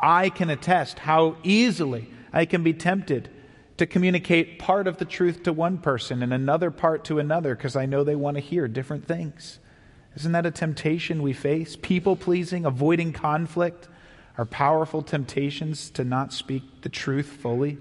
I 0.00 0.30
can 0.30 0.50
attest 0.50 0.98
how 1.00 1.36
easily 1.42 2.08
I 2.32 2.46
can 2.46 2.62
be 2.62 2.72
tempted 2.72 3.30
to 3.76 3.86
communicate 3.86 4.58
part 4.58 4.86
of 4.86 4.98
the 4.98 5.04
truth 5.04 5.42
to 5.44 5.52
one 5.52 5.78
person 5.78 6.22
and 6.22 6.32
another 6.32 6.70
part 6.70 7.04
to 7.04 7.18
another 7.18 7.54
because 7.54 7.76
I 7.76 7.86
know 7.86 8.04
they 8.04 8.16
want 8.16 8.36
to 8.36 8.40
hear 8.40 8.68
different 8.68 9.06
things. 9.06 9.58
Isn't 10.16 10.32
that 10.32 10.46
a 10.46 10.50
temptation 10.50 11.22
we 11.22 11.32
face? 11.32 11.76
People 11.80 12.16
pleasing, 12.16 12.64
avoiding 12.64 13.12
conflict 13.12 13.88
are 14.38 14.44
powerful 14.44 15.02
temptations 15.02 15.90
to 15.90 16.04
not 16.04 16.32
speak 16.32 16.62
the 16.82 16.88
truth 16.88 17.26
fully. 17.26 17.78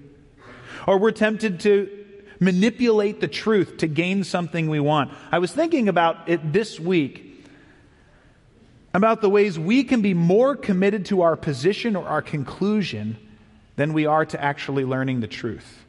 Or 0.87 0.97
we're 0.97 1.11
tempted 1.11 1.59
to 1.61 2.02
manipulate 2.43 3.19
the 3.19 3.27
truth 3.27 3.77
to 3.77 3.87
gain 3.87 4.23
something 4.23 4.69
we 4.69 4.79
want. 4.79 5.11
I 5.31 5.39
was 5.39 5.51
thinking 5.51 5.87
about 5.87 6.29
it 6.29 6.53
this 6.53 6.79
week 6.79 7.45
about 8.93 9.21
the 9.21 9.29
ways 9.29 9.57
we 9.57 9.83
can 9.83 10.01
be 10.01 10.13
more 10.13 10.55
committed 10.55 11.05
to 11.07 11.21
our 11.21 11.35
position 11.35 11.95
or 11.95 12.07
our 12.07 12.21
conclusion 12.21 13.17
than 13.75 13.93
we 13.93 14.05
are 14.05 14.25
to 14.25 14.41
actually 14.41 14.85
learning 14.85 15.19
the 15.19 15.27
truth. 15.27 15.83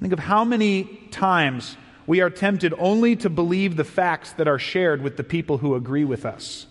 Think 0.00 0.14
of 0.14 0.18
how 0.18 0.44
many 0.44 0.84
times 1.10 1.76
we 2.06 2.22
are 2.22 2.30
tempted 2.30 2.72
only 2.78 3.16
to 3.16 3.28
believe 3.28 3.76
the 3.76 3.84
facts 3.84 4.32
that 4.32 4.48
are 4.48 4.58
shared 4.58 5.02
with 5.02 5.16
the 5.16 5.24
people 5.24 5.58
who 5.58 5.74
agree 5.74 6.04
with 6.04 6.24
us. 6.24 6.66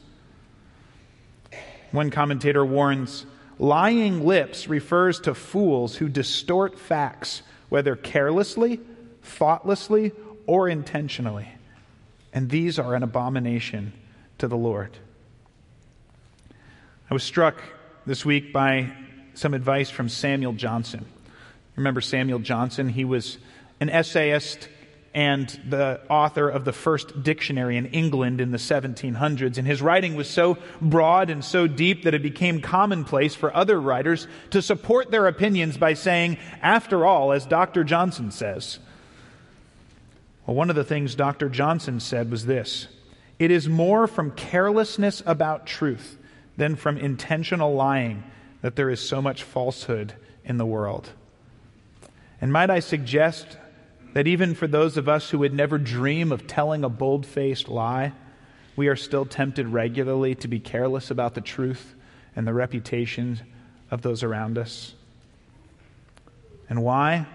One 1.91 2.09
commentator 2.09 2.65
warns 2.65 3.25
lying 3.59 4.25
lips 4.25 4.67
refers 4.67 5.19
to 5.21 5.35
fools 5.35 5.95
who 5.95 6.09
distort 6.09 6.79
facts, 6.79 7.41
whether 7.69 7.95
carelessly, 7.95 8.79
thoughtlessly, 9.21 10.11
or 10.45 10.67
intentionally. 10.67 11.47
And 12.33 12.49
these 12.49 12.77
are 12.77 12.95
an 12.95 13.03
abomination 13.03 13.93
to 14.39 14.47
the 14.47 14.57
Lord. 14.57 14.97
I 17.09 17.13
was 17.13 17.23
struck 17.23 17.61
this 18.05 18.25
week 18.25 18.53
by 18.53 18.91
some 19.33 19.53
advice 19.53 19.89
from 19.89 20.09
Samuel 20.09 20.53
Johnson. 20.53 21.05
Remember 21.75 22.01
Samuel 22.01 22.39
Johnson? 22.39 22.89
He 22.89 23.05
was 23.05 23.37
an 23.79 23.89
essayist 23.89 24.67
and 25.13 25.49
the 25.67 25.99
author 26.09 26.47
of 26.49 26.65
the 26.65 26.73
first 26.73 27.23
dictionary 27.23 27.77
in 27.77 27.87
England 27.87 28.39
in 28.39 28.51
the 28.51 28.57
1700s. 28.57 29.57
And 29.57 29.65
his 29.65 29.81
writing 29.81 30.15
was 30.15 30.29
so 30.29 30.57
broad 30.81 31.29
and 31.29 31.43
so 31.43 31.67
deep 31.67 32.03
that 32.03 32.13
it 32.13 32.21
became 32.21 32.61
commonplace 32.61 33.33
for 33.33 33.55
other 33.55 33.79
writers 33.81 34.27
to 34.51 34.61
support 34.61 35.11
their 35.11 35.27
opinions 35.27 35.77
by 35.77 35.93
saying, 35.93 36.37
after 36.61 37.05
all, 37.05 37.31
as 37.31 37.45
Dr. 37.45 37.83
Johnson 37.83 38.31
says. 38.31 38.79
Well, 40.45 40.55
one 40.55 40.69
of 40.69 40.75
the 40.75 40.83
things 40.83 41.15
Dr. 41.15 41.49
Johnson 41.49 41.99
said 41.99 42.31
was 42.31 42.45
this 42.45 42.87
It 43.39 43.51
is 43.51 43.67
more 43.67 44.07
from 44.07 44.31
carelessness 44.31 45.23
about 45.25 45.65
truth 45.65 46.17
than 46.57 46.75
from 46.75 46.97
intentional 46.97 47.73
lying 47.73 48.23
that 48.61 48.75
there 48.75 48.89
is 48.89 48.99
so 48.99 49.21
much 49.21 49.43
falsehood 49.43 50.13
in 50.43 50.57
the 50.57 50.65
world. 50.65 51.11
And 52.41 52.51
might 52.51 52.69
I 52.69 52.79
suggest 52.79 53.58
that 54.13 54.27
even 54.27 54.55
for 54.55 54.67
those 54.67 54.97
of 54.97 55.07
us 55.07 55.29
who 55.29 55.39
would 55.39 55.53
never 55.53 55.77
dream 55.77 56.31
of 56.31 56.47
telling 56.47 56.83
a 56.83 56.89
bold 56.89 57.25
faced 57.25 57.69
lie, 57.69 58.13
we 58.75 58.87
are 58.87 58.95
still 58.95 59.25
tempted 59.25 59.67
regularly 59.67 60.35
to 60.35 60.47
be 60.47 60.59
careless 60.59 61.11
about 61.11 61.35
the 61.35 61.41
truth 61.41 61.95
and 62.35 62.47
the 62.47 62.53
reputation 62.53 63.39
of 63.91 64.01
those 64.01 64.23
around 64.23 64.57
us. 64.57 64.93
And 66.69 66.83
why? 66.83 67.25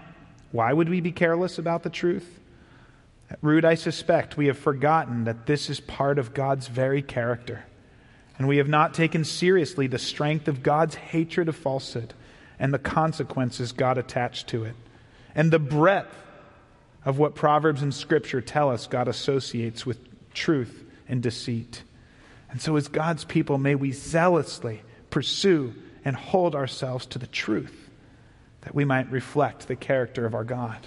Why 0.51 0.71
would 0.71 0.89
we 0.89 1.01
be 1.01 1.11
careless 1.11 1.57
about 1.57 1.83
the 1.83 1.89
truth? 1.89 2.39
At 3.29 3.39
root, 3.41 3.65
I 3.65 3.75
suspect 3.75 4.37
we 4.37 4.47
have 4.47 4.57
forgotten 4.57 5.25
that 5.25 5.45
this 5.45 5.69
is 5.69 5.79
part 5.79 6.19
of 6.19 6.33
God's 6.33 6.67
very 6.67 7.01
character. 7.01 7.65
And 8.37 8.47
we 8.47 8.57
have 8.57 8.67
not 8.67 8.93
taken 8.93 9.23
seriously 9.23 9.87
the 9.87 9.97
strength 9.97 10.47
of 10.47 10.63
God's 10.63 10.95
hatred 10.95 11.47
of 11.47 11.55
falsehood 11.55 12.13
and 12.59 12.73
the 12.73 12.79
consequences 12.79 13.71
God 13.71 13.97
attached 13.97 14.47
to 14.49 14.63
it 14.63 14.75
and 15.35 15.51
the 15.51 15.59
breadth 15.59 16.15
of 17.05 17.19
what 17.19 17.35
Proverbs 17.35 17.83
and 17.83 17.93
Scripture 17.93 18.41
tell 18.41 18.69
us 18.69 18.87
God 18.87 19.07
associates 19.07 19.85
with 19.85 19.99
truth 20.33 20.83
and 21.07 21.21
deceit. 21.21 21.83
And 22.49 22.59
so, 22.61 22.75
as 22.75 22.87
God's 22.87 23.23
people, 23.23 23.57
may 23.57 23.75
we 23.75 23.91
zealously 23.91 24.81
pursue 25.11 25.73
and 26.03 26.15
hold 26.15 26.55
ourselves 26.55 27.05
to 27.07 27.19
the 27.19 27.27
truth 27.27 27.89
that 28.61 28.73
we 28.73 28.83
might 28.83 29.11
reflect 29.11 29.67
the 29.67 29.75
character 29.75 30.25
of 30.25 30.33
our 30.33 30.43
God. 30.43 30.77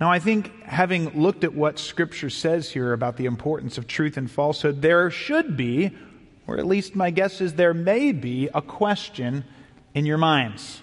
Now, 0.00 0.12
I 0.12 0.20
think 0.20 0.62
having 0.62 1.20
looked 1.20 1.42
at 1.42 1.54
what 1.54 1.78
Scripture 1.78 2.30
says 2.30 2.70
here 2.70 2.92
about 2.92 3.16
the 3.16 3.26
importance 3.26 3.78
of 3.78 3.88
truth 3.88 4.16
and 4.16 4.30
falsehood, 4.30 4.80
there 4.80 5.10
should 5.10 5.56
be, 5.56 5.90
or 6.46 6.58
at 6.58 6.66
least 6.66 6.94
my 6.94 7.10
guess 7.10 7.40
is 7.40 7.54
there 7.54 7.74
may 7.74 8.12
be, 8.12 8.48
a 8.54 8.62
question 8.62 9.44
in 9.94 10.06
your 10.06 10.18
minds. 10.18 10.82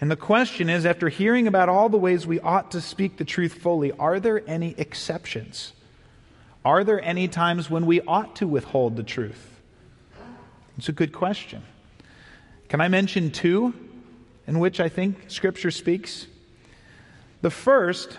And 0.00 0.10
the 0.10 0.16
question 0.16 0.68
is 0.68 0.84
after 0.84 1.08
hearing 1.08 1.46
about 1.46 1.68
all 1.68 1.88
the 1.88 1.96
ways 1.96 2.26
we 2.26 2.38
ought 2.40 2.72
to 2.72 2.80
speak 2.80 3.16
the 3.16 3.24
truth 3.24 3.54
fully, 3.54 3.92
are 3.92 4.20
there 4.20 4.42
any 4.46 4.74
exceptions? 4.76 5.72
Are 6.64 6.84
there 6.84 7.00
any 7.02 7.28
times 7.28 7.70
when 7.70 7.86
we 7.86 8.00
ought 8.02 8.36
to 8.36 8.46
withhold 8.46 8.96
the 8.96 9.02
truth? 9.02 9.60
It's 10.76 10.88
a 10.88 10.92
good 10.92 11.12
question. 11.12 11.62
Can 12.68 12.80
I 12.80 12.88
mention 12.88 13.30
two 13.30 13.72
in 14.46 14.58
which 14.58 14.80
I 14.80 14.88
think 14.88 15.30
Scripture 15.30 15.70
speaks? 15.70 16.26
The 17.40 17.50
first 17.50 18.18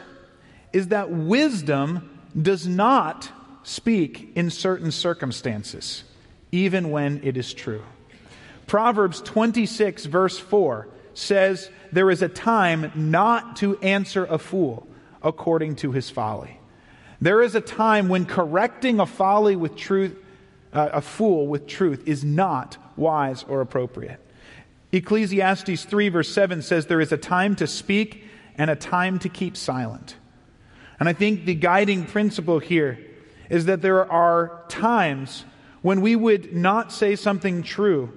is 0.74 0.88
that 0.88 1.12
wisdom 1.12 2.20
does 2.40 2.66
not 2.68 3.30
speak 3.64 4.32
in 4.36 4.50
certain 4.50 4.92
circumstances, 4.92 6.04
even 6.52 6.90
when 6.90 7.20
it 7.24 7.38
is 7.38 7.54
true. 7.54 7.84
Proverbs 8.66 9.22
26, 9.22 10.06
verse 10.06 10.40
4 10.40 10.88
says, 11.18 11.70
There 11.92 12.12
is 12.12 12.22
a 12.22 12.30
time 12.30 12.92
not 12.96 13.56
to 13.58 13.78
answer 13.80 14.26
a 14.26 14.38
fool 14.38 14.88
according 15.22 15.76
to 15.78 15.92
his 15.92 16.10
folly. 16.10 16.60
There 17.20 17.42
is 17.42 17.56
a 17.56 17.62
time 17.62 18.08
when 18.08 18.26
correcting 18.26 19.00
a 19.00 19.06
folly 19.06 19.56
with 19.56 19.76
truth, 19.76 20.16
uh, 20.72 20.90
a 20.94 21.02
fool 21.02 21.48
with 21.48 21.66
truth, 21.66 22.08
is 22.08 22.24
not 22.24 22.78
wise 22.96 23.44
or 23.44 23.62
appropriate. 23.62 24.20
Ecclesiastes 24.92 25.84
3, 25.84 26.10
verse 26.10 26.32
7 26.32 26.62
says, 26.62 26.86
There 26.86 27.02
is 27.02 27.12
a 27.12 27.18
time 27.18 27.56
to 27.56 27.68
speak 27.68 28.24
and 28.56 28.70
a 28.70 28.76
time 28.76 29.18
to 29.20 29.30
keep 29.30 29.58
silent. 29.58 30.16
And 31.00 31.10
I 31.10 31.14
think 31.14 31.46
the 31.46 31.56
guiding 31.56 32.06
principle 32.06 32.60
here 32.60 33.00
is 33.50 33.66
that 33.66 33.82
there 33.82 34.10
are 34.12 34.64
times 34.68 35.46
when 35.82 36.02
we 36.02 36.16
would 36.16 36.54
not 36.54 36.92
say 36.92 37.16
something 37.16 37.64
true 37.64 38.14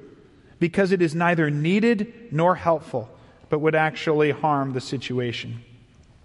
because 0.61 0.92
it 0.92 1.03
is 1.03 1.14
neither 1.14 1.51
needed 1.51 2.12
nor 2.31 2.55
helpful, 2.55 3.11
but 3.49 3.59
would 3.59 3.75
actually 3.75 4.31
harm 4.31 4.73
the 4.73 4.81
situation. 4.81 5.64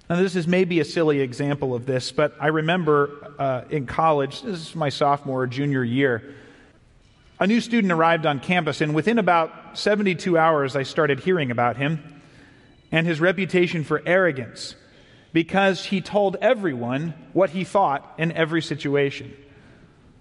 Now, 0.08 0.18
this 0.18 0.36
is 0.36 0.48
maybe 0.48 0.80
a 0.80 0.86
silly 0.86 1.22
example 1.22 1.74
of 1.74 1.88
this, 1.88 2.12
but 2.12 2.36
I 2.40 2.48
remember 2.48 3.34
uh, 3.40 3.64
in 3.72 3.88
college, 3.88 4.44
this 4.44 4.70
is 4.70 4.76
my 4.76 4.90
sophomore 4.90 5.44
or 5.44 5.48
junior 5.48 5.84
year, 5.84 6.36
a 7.40 7.48
new 7.48 7.60
student 7.60 7.92
arrived 7.92 8.26
on 8.26 8.40
campus, 8.40 8.82
and 8.82 8.94
within 8.94 9.18
about 9.18 9.78
72 9.78 10.38
hours, 10.38 10.76
I 10.76 10.84
started 10.84 11.22
hearing 11.22 11.50
about 11.50 11.76
him 11.76 12.22
and 12.92 13.08
his 13.08 13.20
reputation 13.20 13.84
for 13.84 14.02
arrogance 14.06 14.76
because 15.34 15.84
he 15.84 16.00
told 16.00 16.38
everyone 16.40 17.14
what 17.34 17.50
he 17.50 17.66
thought 17.66 18.14
in 18.18 18.32
every 18.32 18.62
situation. 18.62 19.36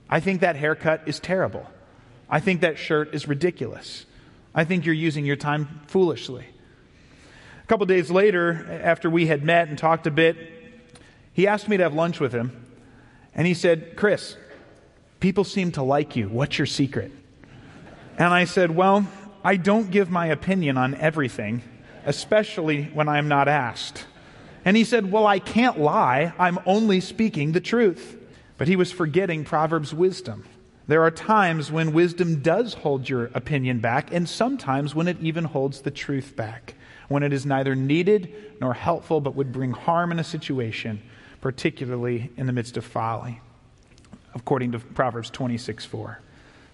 I 0.09 0.19
think 0.21 0.41
that 0.41 0.57
haircut 0.57 1.03
is 1.07 1.21
terrible. 1.21 1.67
I 2.29 2.41
think 2.41 2.63
that 2.63 2.79
shirt 2.79 3.15
is 3.15 3.29
ridiculous. 3.29 4.07
I 4.55 4.65
think 4.65 4.87
you're 4.87 4.95
using 4.95 5.27
your 5.27 5.37
time 5.37 5.81
foolishly. 5.87 6.47
A 7.63 7.67
couple 7.67 7.87
days 7.87 8.11
later, 8.11 8.81
after 8.83 9.09
we 9.09 9.27
had 9.27 9.43
met 9.43 9.69
and 9.69 9.79
talked 9.79 10.07
a 10.07 10.11
bit, 10.11 10.37
he 11.33 11.47
asked 11.47 11.69
me 11.69 11.77
to 11.77 11.83
have 11.83 11.95
lunch 11.95 12.21
with 12.21 12.33
him. 12.33 12.67
And 13.35 13.47
he 13.47 13.55
said, 13.55 13.97
Chris, 13.97 14.37
people 15.19 15.45
seem 15.45 15.73
to 15.73 15.83
like 15.83 16.15
you. 16.15 16.29
What's 16.29 16.59
your 16.59 16.67
secret? 16.67 17.11
And 18.17 18.33
I 18.33 18.45
said, 18.45 18.71
Well, 18.71 19.09
I 19.43 19.57
don't 19.57 19.91
give 19.91 20.11
my 20.11 20.27
opinion 20.27 20.77
on 20.77 20.95
everything, 20.95 21.63
especially 22.07 22.85
when 22.85 23.09
I'm 23.09 23.29
not 23.29 23.49
asked. 23.49 24.07
And 24.65 24.77
he 24.77 24.85
said, 24.85 25.11
Well, 25.11 25.27
I 25.27 25.41
can't 25.41 25.79
lie. 25.81 26.33
I'm 26.39 26.59
only 26.65 27.01
speaking 27.01 27.53
the 27.53 27.61
truth. 27.61 28.19
But 28.57 28.69
he 28.69 28.77
was 28.77 28.93
forgetting 28.93 29.45
Proverbs 29.45 29.93
wisdom. 29.93 30.45
There 30.87 31.03
are 31.03 31.11
times 31.11 31.73
when 31.73 31.95
wisdom 31.95 32.41
does 32.41 32.75
hold 32.75 33.09
your 33.09 33.31
opinion 33.35 33.79
back, 33.79 34.13
and 34.13 34.29
sometimes 34.29 34.95
when 34.95 35.09
it 35.09 35.17
even 35.21 35.45
holds 35.45 35.81
the 35.81 35.91
truth 35.91 36.37
back, 36.37 36.75
when 37.09 37.23
it 37.23 37.33
is 37.33 37.47
neither 37.47 37.75
needed 37.75 38.35
nor 38.61 38.75
helpful, 38.75 39.21
but 39.21 39.35
would 39.35 39.51
bring 39.51 39.73
harm 39.73 40.13
in 40.13 40.19
a 40.19 40.25
situation, 40.25 41.01
particularly 41.41 42.31
in 42.37 42.47
the 42.47 42.53
midst 42.53 42.77
of 42.77 42.85
folly, 42.85 43.41
according 44.35 44.73
to 44.73 44.79
Proverbs 44.79 45.31
26 45.31 45.87
4. 45.87 46.21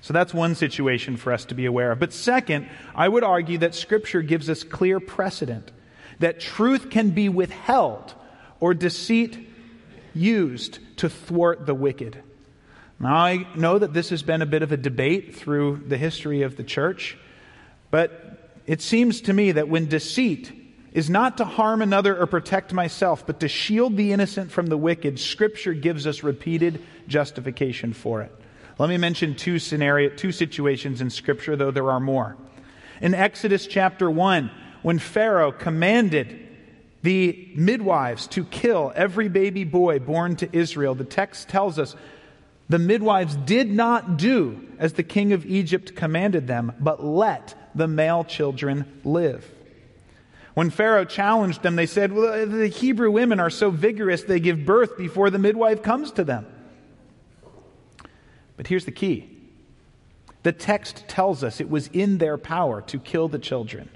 So 0.00 0.12
that's 0.12 0.34
one 0.34 0.54
situation 0.54 1.16
for 1.16 1.32
us 1.32 1.44
to 1.46 1.54
be 1.54 1.66
aware 1.66 1.92
of. 1.92 2.00
But 2.00 2.12
second, 2.12 2.68
I 2.94 3.06
would 3.06 3.22
argue 3.22 3.58
that 3.58 3.74
Scripture 3.74 4.22
gives 4.22 4.48
us 4.48 4.64
clear 4.64 4.98
precedent 4.98 5.70
that 6.18 6.40
truth 6.40 6.90
can 6.90 7.10
be 7.10 7.28
withheld 7.28 8.14
or 8.60 8.74
deceit 8.74 9.48
used 10.14 10.78
to 10.96 11.08
thwart 11.08 11.66
the 11.66 11.74
wicked. 11.74 12.22
Now, 13.00 13.16
I 13.16 13.46
know 13.56 13.78
that 13.78 13.94
this 13.94 14.10
has 14.10 14.22
been 14.22 14.42
a 14.42 14.46
bit 14.46 14.62
of 14.62 14.72
a 14.72 14.76
debate 14.76 15.34
through 15.34 15.84
the 15.88 15.96
history 15.96 16.42
of 16.42 16.56
the 16.56 16.62
church, 16.62 17.16
but 17.90 18.52
it 18.66 18.82
seems 18.82 19.22
to 19.22 19.32
me 19.32 19.52
that 19.52 19.70
when 19.70 19.88
deceit 19.88 20.52
is 20.92 21.08
not 21.08 21.38
to 21.38 21.46
harm 21.46 21.80
another 21.80 22.14
or 22.14 22.26
protect 22.26 22.74
myself, 22.74 23.26
but 23.26 23.40
to 23.40 23.48
shield 23.48 23.96
the 23.96 24.12
innocent 24.12 24.50
from 24.50 24.66
the 24.66 24.76
wicked, 24.76 25.18
Scripture 25.18 25.72
gives 25.72 26.06
us 26.06 26.22
repeated 26.22 26.84
justification 27.08 27.94
for 27.94 28.20
it. 28.20 28.34
Let 28.78 28.90
me 28.90 28.98
mention 28.98 29.34
two 29.34 29.58
scenario, 29.58 30.10
two 30.10 30.32
situations 30.32 31.00
in 31.00 31.08
Scripture, 31.08 31.56
though 31.56 31.70
there 31.70 31.90
are 31.90 32.00
more. 32.00 32.36
In 33.00 33.14
Exodus 33.14 33.66
chapter 33.66 34.10
1, 34.10 34.50
when 34.82 34.98
Pharaoh 34.98 35.52
commanded 35.52 36.48
the 37.02 37.48
midwives 37.54 38.26
to 38.26 38.44
kill 38.44 38.92
every 38.94 39.28
baby 39.28 39.64
boy 39.64 40.00
born 40.00 40.36
to 40.36 40.54
Israel, 40.54 40.94
the 40.94 41.04
text 41.04 41.48
tells 41.48 41.78
us 41.78 41.96
The 42.70 42.78
midwives 42.78 43.34
did 43.34 43.68
not 43.68 44.16
do 44.16 44.68
as 44.78 44.92
the 44.92 45.02
king 45.02 45.32
of 45.32 45.44
Egypt 45.44 45.96
commanded 45.96 46.46
them, 46.46 46.72
but 46.78 47.04
let 47.04 47.52
the 47.74 47.88
male 47.88 48.22
children 48.22 49.00
live. 49.02 49.44
When 50.54 50.70
Pharaoh 50.70 51.04
challenged 51.04 51.62
them, 51.64 51.74
they 51.74 51.86
said, 51.86 52.12
Well, 52.12 52.46
the 52.46 52.68
Hebrew 52.68 53.10
women 53.10 53.40
are 53.40 53.50
so 53.50 53.70
vigorous, 53.70 54.22
they 54.22 54.38
give 54.38 54.64
birth 54.64 54.96
before 54.96 55.30
the 55.30 55.38
midwife 55.38 55.82
comes 55.82 56.12
to 56.12 56.22
them. 56.22 56.46
But 58.56 58.68
here's 58.68 58.84
the 58.84 58.92
key 58.92 59.36
the 60.44 60.52
text 60.52 61.08
tells 61.08 61.42
us 61.42 61.60
it 61.60 61.68
was 61.68 61.88
in 61.88 62.18
their 62.18 62.38
power 62.38 62.82
to 62.82 63.00
kill 63.00 63.26
the 63.26 63.40
children, 63.40 63.90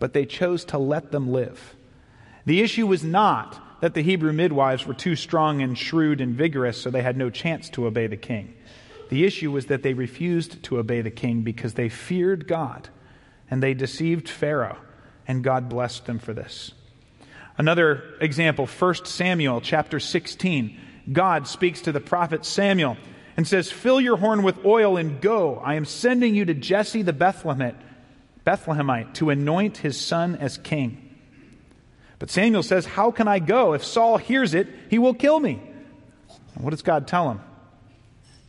but 0.00 0.14
they 0.14 0.26
chose 0.26 0.64
to 0.64 0.78
let 0.78 1.12
them 1.12 1.30
live. 1.30 1.76
The 2.44 2.60
issue 2.60 2.88
was 2.88 3.04
not 3.04 3.69
that 3.80 3.94
the 3.94 4.02
Hebrew 4.02 4.32
midwives 4.32 4.86
were 4.86 4.94
too 4.94 5.16
strong 5.16 5.62
and 5.62 5.76
shrewd 5.76 6.20
and 6.20 6.34
vigorous, 6.34 6.80
so 6.80 6.90
they 6.90 7.02
had 7.02 7.16
no 7.16 7.30
chance 7.30 7.68
to 7.70 7.86
obey 7.86 8.06
the 8.06 8.16
king. 8.16 8.54
The 9.08 9.24
issue 9.24 9.50
was 9.50 9.66
that 9.66 9.82
they 9.82 9.94
refused 9.94 10.62
to 10.64 10.78
obey 10.78 11.00
the 11.00 11.10
king 11.10 11.42
because 11.42 11.74
they 11.74 11.88
feared 11.88 12.46
God 12.46 12.88
and 13.50 13.62
they 13.62 13.74
deceived 13.74 14.28
Pharaoh, 14.28 14.78
and 15.26 15.42
God 15.42 15.68
blessed 15.68 16.06
them 16.06 16.20
for 16.20 16.32
this. 16.32 16.72
Another 17.58 18.14
example, 18.20 18.66
1 18.66 19.06
Samuel 19.06 19.60
chapter 19.60 19.98
16. 19.98 20.78
God 21.12 21.48
speaks 21.48 21.80
to 21.82 21.92
the 21.92 22.00
prophet 22.00 22.46
Samuel 22.46 22.96
and 23.36 23.46
says, 23.46 23.70
Fill 23.72 24.00
your 24.00 24.16
horn 24.16 24.42
with 24.42 24.64
oil 24.64 24.96
and 24.96 25.20
go. 25.20 25.56
I 25.56 25.74
am 25.74 25.84
sending 25.84 26.34
you 26.34 26.44
to 26.44 26.54
Jesse 26.54 27.02
the 27.02 27.12
Bethlehemite, 27.12 27.76
Bethlehemite 28.46 29.14
to 29.14 29.30
anoint 29.30 29.78
his 29.78 30.00
son 30.00 30.36
as 30.36 30.58
king. 30.58 31.09
But 32.20 32.30
Samuel 32.30 32.62
says, 32.62 32.86
How 32.86 33.10
can 33.10 33.26
I 33.26 33.40
go? 33.40 33.72
If 33.72 33.82
Saul 33.82 34.18
hears 34.18 34.54
it, 34.54 34.68
he 34.88 35.00
will 35.00 35.14
kill 35.14 35.40
me. 35.40 35.60
And 36.54 36.62
what 36.62 36.70
does 36.70 36.82
God 36.82 37.08
tell 37.08 37.28
him? 37.30 37.40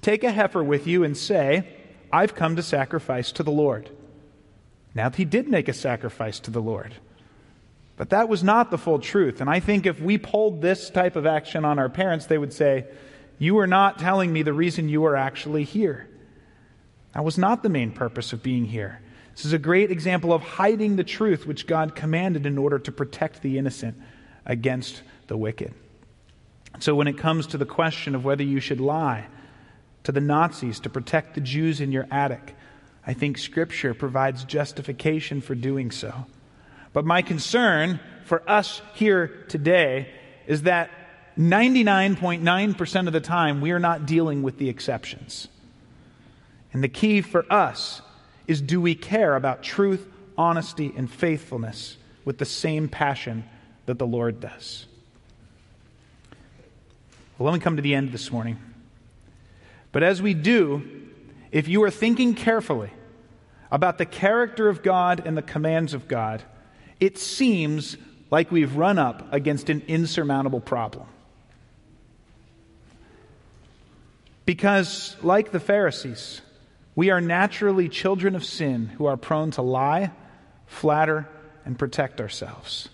Take 0.03 0.23
a 0.23 0.31
heifer 0.31 0.63
with 0.63 0.85
you 0.85 1.03
and 1.03 1.17
say, 1.17 1.67
I've 2.13 2.35
come 2.35 2.57
to 2.57 2.63
sacrifice 2.63 3.31
to 3.33 3.43
the 3.43 3.51
Lord. 3.51 3.89
Now, 4.93 5.09
he 5.09 5.23
did 5.23 5.47
make 5.47 5.69
a 5.69 5.73
sacrifice 5.73 6.39
to 6.41 6.51
the 6.51 6.61
Lord. 6.61 6.95
But 7.95 8.09
that 8.09 8.27
was 8.27 8.43
not 8.43 8.71
the 8.71 8.77
full 8.77 8.99
truth. 8.99 9.39
And 9.39 9.49
I 9.49 9.61
think 9.61 9.85
if 9.85 10.01
we 10.01 10.17
pulled 10.17 10.61
this 10.61 10.89
type 10.89 11.15
of 11.15 11.25
action 11.25 11.63
on 11.63 11.79
our 11.79 11.89
parents, 11.89 12.25
they 12.25 12.37
would 12.37 12.51
say, 12.51 12.87
You 13.39 13.57
are 13.59 13.67
not 13.67 13.99
telling 13.99 14.33
me 14.33 14.43
the 14.43 14.53
reason 14.53 14.89
you 14.89 15.05
are 15.05 15.15
actually 15.15 15.63
here. 15.63 16.09
That 17.13 17.23
was 17.23 17.37
not 17.37 17.63
the 17.63 17.69
main 17.69 17.91
purpose 17.91 18.33
of 18.33 18.43
being 18.43 18.65
here. 18.65 18.99
This 19.35 19.45
is 19.45 19.53
a 19.53 19.59
great 19.59 19.91
example 19.91 20.33
of 20.33 20.41
hiding 20.41 20.95
the 20.95 21.03
truth 21.03 21.47
which 21.47 21.67
God 21.67 21.95
commanded 21.95 22.45
in 22.45 22.57
order 22.57 22.79
to 22.79 22.91
protect 22.91 23.41
the 23.41 23.57
innocent 23.57 23.95
against 24.45 25.01
the 25.27 25.37
wicked. 25.37 25.73
So, 26.79 26.95
when 26.95 27.07
it 27.07 27.17
comes 27.17 27.47
to 27.47 27.57
the 27.57 27.65
question 27.65 28.15
of 28.15 28.25
whether 28.25 28.43
you 28.43 28.59
should 28.59 28.79
lie 28.79 29.27
to 30.03 30.11
the 30.11 30.21
Nazis 30.21 30.79
to 30.81 30.89
protect 30.89 31.35
the 31.35 31.41
Jews 31.41 31.81
in 31.81 31.91
your 31.91 32.07
attic, 32.11 32.55
I 33.05 33.13
think 33.13 33.37
Scripture 33.37 33.93
provides 33.93 34.43
justification 34.43 35.41
for 35.41 35.55
doing 35.55 35.91
so. 35.91 36.25
But 36.93 37.05
my 37.05 37.21
concern 37.21 37.99
for 38.25 38.47
us 38.49 38.81
here 38.93 39.45
today 39.47 40.09
is 40.47 40.63
that 40.63 40.89
99.9% 41.37 43.07
of 43.07 43.13
the 43.13 43.21
time 43.21 43.61
we 43.61 43.71
are 43.71 43.79
not 43.79 44.05
dealing 44.05 44.43
with 44.43 44.57
the 44.57 44.69
exceptions. 44.69 45.47
And 46.73 46.83
the 46.83 46.89
key 46.89 47.21
for 47.21 47.45
us 47.51 48.01
is 48.51 48.61
do 48.61 48.81
we 48.81 48.95
care 48.95 49.37
about 49.37 49.63
truth, 49.63 50.05
honesty, 50.37 50.93
and 50.97 51.09
faithfulness 51.09 51.95
with 52.25 52.37
the 52.37 52.43
same 52.43 52.89
passion 52.89 53.45
that 53.85 53.97
the 53.97 54.05
Lord 54.05 54.41
does? 54.41 54.85
Well, 57.37 57.49
let 57.49 57.57
me 57.57 57.63
come 57.63 57.77
to 57.77 57.81
the 57.81 57.95
end 57.95 58.11
this 58.11 58.29
morning. 58.29 58.59
But 59.93 60.03
as 60.03 60.21
we 60.21 60.33
do, 60.33 60.83
if 61.53 61.69
you 61.69 61.81
are 61.83 61.89
thinking 61.89 62.35
carefully 62.35 62.91
about 63.71 63.97
the 63.97 64.05
character 64.05 64.67
of 64.67 64.83
God 64.83 65.23
and 65.25 65.37
the 65.37 65.41
commands 65.41 65.93
of 65.93 66.09
God, 66.09 66.43
it 66.99 67.17
seems 67.17 67.95
like 68.29 68.51
we've 68.51 68.75
run 68.75 68.99
up 68.99 69.33
against 69.33 69.69
an 69.69 69.81
insurmountable 69.87 70.59
problem. 70.59 71.07
Because, 74.45 75.15
like 75.21 75.53
the 75.53 75.59
Pharisees, 75.61 76.41
we 77.01 77.09
are 77.09 77.19
naturally 77.19 77.89
children 77.89 78.35
of 78.35 78.45
sin 78.45 78.85
who 78.85 79.07
are 79.07 79.17
prone 79.17 79.49
to 79.49 79.63
lie, 79.63 80.11
flatter, 80.67 81.27
and 81.65 81.79
protect 81.79 82.21
ourselves. 82.21 82.89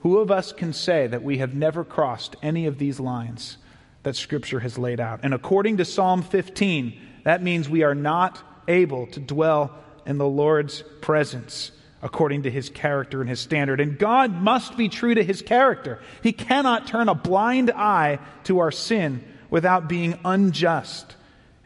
Who 0.00 0.18
of 0.18 0.32
us 0.32 0.50
can 0.50 0.72
say 0.72 1.06
that 1.06 1.22
we 1.22 1.38
have 1.38 1.54
never 1.54 1.84
crossed 1.84 2.34
any 2.42 2.66
of 2.66 2.78
these 2.78 2.98
lines 2.98 3.58
that 4.02 4.16
Scripture 4.16 4.58
has 4.58 4.76
laid 4.76 4.98
out? 4.98 5.20
And 5.22 5.32
according 5.32 5.76
to 5.76 5.84
Psalm 5.84 6.22
15, 6.22 7.00
that 7.22 7.44
means 7.44 7.68
we 7.68 7.84
are 7.84 7.94
not 7.94 8.42
able 8.66 9.06
to 9.06 9.20
dwell 9.20 9.72
in 10.04 10.18
the 10.18 10.26
Lord's 10.26 10.82
presence 11.00 11.70
according 12.02 12.42
to 12.42 12.50
his 12.50 12.70
character 12.70 13.20
and 13.20 13.30
his 13.30 13.38
standard. 13.38 13.80
And 13.80 14.00
God 14.00 14.32
must 14.32 14.76
be 14.76 14.88
true 14.88 15.14
to 15.14 15.22
his 15.22 15.42
character. 15.42 16.00
He 16.24 16.32
cannot 16.32 16.88
turn 16.88 17.08
a 17.08 17.14
blind 17.14 17.70
eye 17.70 18.18
to 18.46 18.58
our 18.58 18.72
sin 18.72 19.22
without 19.48 19.88
being 19.88 20.18
unjust 20.24 21.14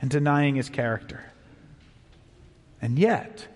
and 0.05 0.11
denying 0.11 0.57
his 0.57 0.69
character. 0.69 1.25
And 2.83 2.99
yet, 2.99 3.49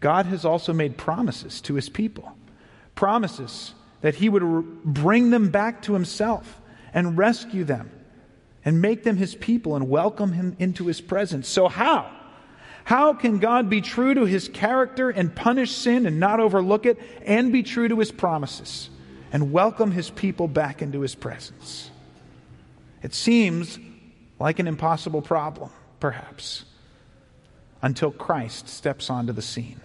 God 0.00 0.26
has 0.26 0.44
also 0.44 0.72
made 0.72 0.96
promises 0.96 1.60
to 1.60 1.74
his 1.74 1.88
people 1.88 2.36
promises 2.96 3.72
that 4.00 4.16
he 4.16 4.28
would 4.28 4.42
bring 4.82 5.30
them 5.30 5.50
back 5.50 5.82
to 5.82 5.92
himself 5.92 6.60
and 6.92 7.16
rescue 7.16 7.62
them 7.62 7.88
and 8.64 8.82
make 8.82 9.04
them 9.04 9.18
his 9.18 9.36
people 9.36 9.76
and 9.76 9.88
welcome 9.88 10.32
him 10.32 10.56
into 10.58 10.88
his 10.88 11.00
presence. 11.00 11.46
So, 11.46 11.68
how? 11.68 12.10
How 12.82 13.12
can 13.12 13.38
God 13.38 13.70
be 13.70 13.80
true 13.80 14.14
to 14.14 14.24
his 14.24 14.48
character 14.48 15.10
and 15.10 15.32
punish 15.32 15.70
sin 15.70 16.06
and 16.06 16.18
not 16.18 16.40
overlook 16.40 16.86
it 16.86 16.98
and 17.24 17.52
be 17.52 17.62
true 17.62 17.86
to 17.86 18.00
his 18.00 18.10
promises 18.10 18.90
and 19.30 19.52
welcome 19.52 19.92
his 19.92 20.10
people 20.10 20.48
back 20.48 20.82
into 20.82 21.02
his 21.02 21.14
presence? 21.14 21.92
It 23.00 23.14
seems 23.14 23.78
like 24.38 24.58
an 24.58 24.66
impossible 24.66 25.22
problem, 25.22 25.70
perhaps, 26.00 26.64
until 27.82 28.10
Christ 28.10 28.68
steps 28.68 29.10
onto 29.10 29.32
the 29.32 29.42
scene. 29.42 29.80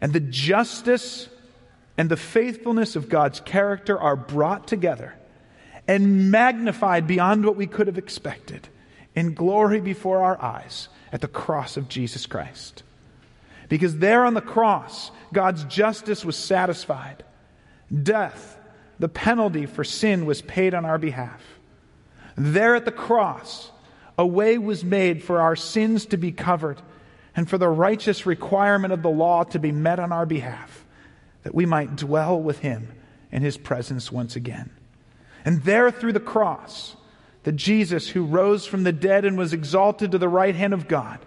And 0.00 0.12
the 0.12 0.20
justice 0.20 1.28
and 1.96 2.08
the 2.08 2.16
faithfulness 2.16 2.96
of 2.96 3.08
God's 3.08 3.40
character 3.40 3.98
are 3.98 4.16
brought 4.16 4.66
together 4.66 5.14
and 5.86 6.30
magnified 6.30 7.06
beyond 7.06 7.44
what 7.44 7.56
we 7.56 7.66
could 7.66 7.86
have 7.86 7.98
expected 7.98 8.68
in 9.14 9.34
glory 9.34 9.80
before 9.80 10.22
our 10.24 10.40
eyes 10.40 10.88
at 11.12 11.20
the 11.20 11.28
cross 11.28 11.76
of 11.76 11.88
Jesus 11.88 12.26
Christ. 12.26 12.82
Because 13.68 13.98
there 13.98 14.24
on 14.24 14.34
the 14.34 14.40
cross, 14.40 15.10
God's 15.32 15.64
justice 15.64 16.24
was 16.24 16.36
satisfied. 16.36 17.22
Death, 18.02 18.58
the 18.98 19.08
penalty 19.08 19.66
for 19.66 19.84
sin, 19.84 20.26
was 20.26 20.42
paid 20.42 20.74
on 20.74 20.84
our 20.84 20.98
behalf. 20.98 21.42
There 22.36 22.74
at 22.74 22.84
the 22.84 22.92
cross, 22.92 23.70
a 24.18 24.26
way 24.26 24.58
was 24.58 24.84
made 24.84 25.22
for 25.22 25.40
our 25.40 25.56
sins 25.56 26.06
to 26.06 26.16
be 26.16 26.32
covered 26.32 26.80
and 27.34 27.48
for 27.48 27.58
the 27.58 27.68
righteous 27.68 28.26
requirement 28.26 28.92
of 28.92 29.02
the 29.02 29.10
law 29.10 29.44
to 29.44 29.58
be 29.58 29.72
met 29.72 29.98
on 29.98 30.12
our 30.12 30.26
behalf, 30.26 30.84
that 31.42 31.54
we 31.54 31.66
might 31.66 31.96
dwell 31.96 32.40
with 32.40 32.58
Him 32.58 32.88
in 33.30 33.42
His 33.42 33.56
presence 33.56 34.12
once 34.12 34.36
again. 34.36 34.70
And 35.44 35.62
there 35.62 35.90
through 35.90 36.12
the 36.12 36.20
cross, 36.20 36.96
the 37.42 37.52
Jesus 37.52 38.08
who 38.08 38.24
rose 38.24 38.66
from 38.66 38.84
the 38.84 38.92
dead 38.92 39.24
and 39.24 39.36
was 39.36 39.52
exalted 39.52 40.12
to 40.12 40.18
the 40.18 40.28
right 40.28 40.54
hand 40.54 40.72
of 40.72 40.88
God 40.88 41.18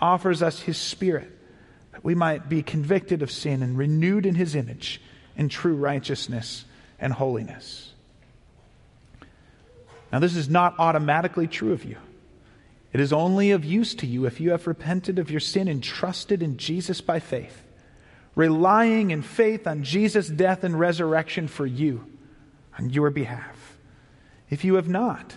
offers 0.00 0.42
us 0.42 0.60
His 0.60 0.78
Spirit, 0.78 1.30
that 1.92 2.04
we 2.04 2.14
might 2.14 2.48
be 2.48 2.62
convicted 2.62 3.22
of 3.22 3.30
sin 3.30 3.62
and 3.62 3.76
renewed 3.76 4.24
in 4.24 4.36
His 4.36 4.54
image 4.54 5.02
in 5.36 5.48
true 5.48 5.76
righteousness 5.76 6.64
and 6.98 7.12
holiness. 7.12 7.89
Now, 10.12 10.18
this 10.18 10.36
is 10.36 10.48
not 10.48 10.74
automatically 10.78 11.46
true 11.46 11.72
of 11.72 11.84
you. 11.84 11.96
It 12.92 13.00
is 13.00 13.12
only 13.12 13.52
of 13.52 13.64
use 13.64 13.94
to 13.96 14.06
you 14.06 14.26
if 14.26 14.40
you 14.40 14.50
have 14.50 14.66
repented 14.66 15.18
of 15.18 15.30
your 15.30 15.40
sin 15.40 15.68
and 15.68 15.82
trusted 15.82 16.42
in 16.42 16.56
Jesus 16.56 17.00
by 17.00 17.20
faith, 17.20 17.62
relying 18.34 19.12
in 19.12 19.22
faith 19.22 19.66
on 19.66 19.84
Jesus' 19.84 20.28
death 20.28 20.64
and 20.64 20.78
resurrection 20.78 21.46
for 21.46 21.66
you, 21.66 22.04
on 22.78 22.90
your 22.90 23.10
behalf. 23.10 23.78
If 24.48 24.64
you 24.64 24.74
have 24.74 24.88
not, 24.88 25.36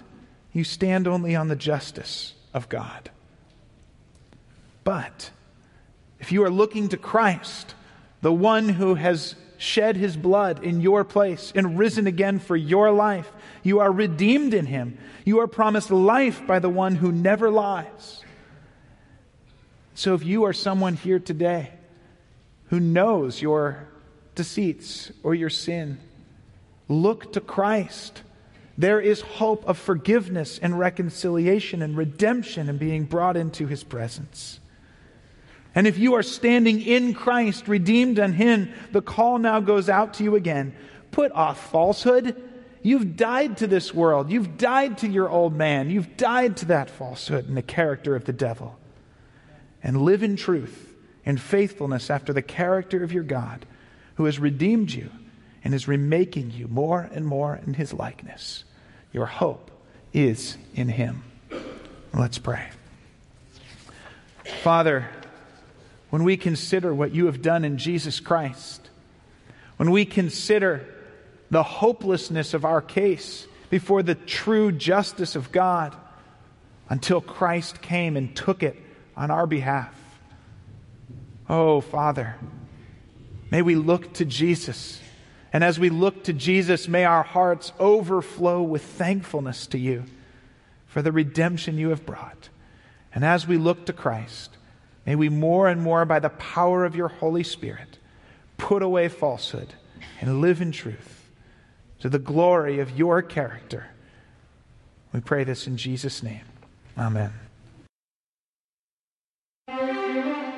you 0.51 0.63
stand 0.63 1.07
only 1.07 1.35
on 1.35 1.47
the 1.47 1.55
justice 1.55 2.33
of 2.53 2.69
God. 2.69 3.11
But 4.83 5.29
if 6.19 6.31
you 6.31 6.43
are 6.43 6.49
looking 6.49 6.89
to 6.89 6.97
Christ, 6.97 7.75
the 8.21 8.33
one 8.33 8.69
who 8.69 8.95
has 8.95 9.35
shed 9.57 9.95
his 9.95 10.17
blood 10.17 10.63
in 10.63 10.81
your 10.81 11.03
place 11.03 11.51
and 11.55 11.77
risen 11.77 12.07
again 12.07 12.39
for 12.39 12.55
your 12.55 12.91
life. 12.91 13.31
You 13.63 13.79
are 13.79 13.91
redeemed 13.91 14.53
in 14.53 14.65
him. 14.65 14.97
You 15.25 15.39
are 15.39 15.47
promised 15.47 15.89
life 15.89 16.45
by 16.45 16.59
the 16.59 16.69
one 16.69 16.95
who 16.95 17.11
never 17.11 17.49
lies. 17.49 18.21
So 19.95 20.13
if 20.13 20.25
you 20.25 20.43
are 20.43 20.53
someone 20.53 20.95
here 20.95 21.19
today 21.19 21.71
who 22.67 22.79
knows 22.79 23.41
your 23.41 23.87
deceits 24.35 25.11
or 25.23 25.33
your 25.33 25.49
sin, 25.49 25.99
look 26.89 27.33
to 27.33 27.39
Christ. 27.39 28.21
there 28.77 28.99
is 28.99 29.21
hope 29.21 29.63
of 29.67 29.77
forgiveness 29.77 30.59
and 30.59 30.77
reconciliation 30.79 31.81
and 31.81 31.95
redemption 31.95 32.69
and 32.69 32.79
being 32.79 33.03
brought 33.03 33.37
into 33.37 33.67
his 33.67 33.83
presence. 33.83 34.59
And 35.75 35.87
if 35.87 35.97
you 35.97 36.15
are 36.15 36.23
standing 36.23 36.81
in 36.81 37.13
Christ, 37.13 37.67
redeemed 37.67 38.19
in 38.19 38.33
him, 38.33 38.71
the 38.91 39.01
call 39.01 39.39
now 39.39 39.59
goes 39.59 39.89
out 39.89 40.15
to 40.15 40.23
you 40.23 40.35
again. 40.35 40.75
Put 41.11 41.31
off 41.31 41.71
falsehood. 41.71 42.41
You've 42.83 43.15
died 43.15 43.57
to 43.57 43.67
this 43.67 43.93
world. 43.93 44.29
You've 44.29 44.57
died 44.57 44.99
to 44.99 45.07
your 45.07 45.29
old 45.29 45.55
man. 45.55 45.89
You've 45.89 46.17
died 46.17 46.57
to 46.57 46.65
that 46.65 46.89
falsehood 46.89 47.47
and 47.47 47.55
the 47.55 47.61
character 47.61 48.15
of 48.15 48.25
the 48.25 48.33
devil. 48.33 48.77
And 49.81 50.01
live 50.01 50.21
in 50.21 50.35
truth 50.35 50.93
and 51.25 51.39
faithfulness 51.39 52.09
after 52.09 52.33
the 52.33 52.41
character 52.41 53.01
of 53.01 53.13
your 53.13 53.23
God, 53.23 53.65
who 54.15 54.25
has 54.25 54.37
redeemed 54.37 54.91
you 54.91 55.09
and 55.63 55.73
is 55.73 55.87
remaking 55.87 56.51
you 56.51 56.67
more 56.67 57.09
and 57.13 57.25
more 57.25 57.59
in 57.65 57.73
his 57.73 57.93
likeness. 57.93 58.65
Your 59.13 59.25
hope 59.25 59.71
is 60.11 60.57
in 60.75 60.89
him. 60.89 61.23
Let's 62.13 62.37
pray. 62.37 62.67
Father, 64.61 65.09
when 66.09 66.23
we 66.23 66.35
consider 66.37 66.93
what 66.93 67.15
you 67.15 67.27
have 67.27 67.41
done 67.41 67.63
in 67.63 67.77
Jesus 67.77 68.19
Christ, 68.19 68.89
when 69.77 69.89
we 69.89 70.05
consider 70.05 70.92
the 71.53 71.63
hopelessness 71.63 72.53
of 72.53 72.65
our 72.65 72.81
case 72.81 73.47
before 73.69 74.03
the 74.03 74.15
true 74.15 74.71
justice 74.71 75.35
of 75.35 75.51
God 75.51 75.95
until 76.89 77.21
Christ 77.21 77.81
came 77.81 78.17
and 78.17 78.35
took 78.35 78.63
it 78.63 78.75
on 79.15 79.31
our 79.31 79.47
behalf. 79.47 79.93
Oh, 81.49 81.81
Father, 81.81 82.35
may 83.51 83.61
we 83.61 83.75
look 83.75 84.13
to 84.13 84.25
Jesus 84.25 84.99
and 85.53 85.63
as 85.63 85.79
we 85.79 85.89
look 85.91 86.23
to 86.23 86.33
Jesus, 86.33 86.87
may 86.87 87.05
our 87.05 87.21
hearts 87.21 87.71
overflow 87.79 88.63
with 88.63 88.81
thankfulness 88.81 89.67
to 89.67 89.77
you 89.77 90.05
for 90.87 91.03
the 91.03 91.11
redemption 91.11 91.77
you 91.77 91.89
have 91.89 92.07
brought. 92.07 92.49
And 93.13 93.23
as 93.23 93.47
we 93.47 93.57
look 93.57 93.85
to 93.85 93.93
Christ, 93.93 94.57
may 95.05 95.15
we 95.15 95.29
more 95.29 95.67
and 95.67 95.79
more, 95.79 96.05
by 96.05 96.17
the 96.17 96.29
power 96.29 96.85
of 96.85 96.95
your 96.95 97.09
Holy 97.09 97.43
Spirit, 97.43 97.99
put 98.57 98.81
away 98.81 99.09
falsehood 99.09 99.75
and 100.19 100.41
live 100.41 100.59
in 100.59 100.71
truth 100.71 101.12
to 102.03 102.09
the 102.09 102.19
glory 102.19 102.79
of 102.79 102.97
your 102.97 103.21
character. 103.21 103.87
We 105.13 105.21
pray 105.21 105.45
this 105.45 105.67
in 105.67 105.77
Jesus' 105.77 106.21
name. 106.21 106.41
Amen. 106.97 107.31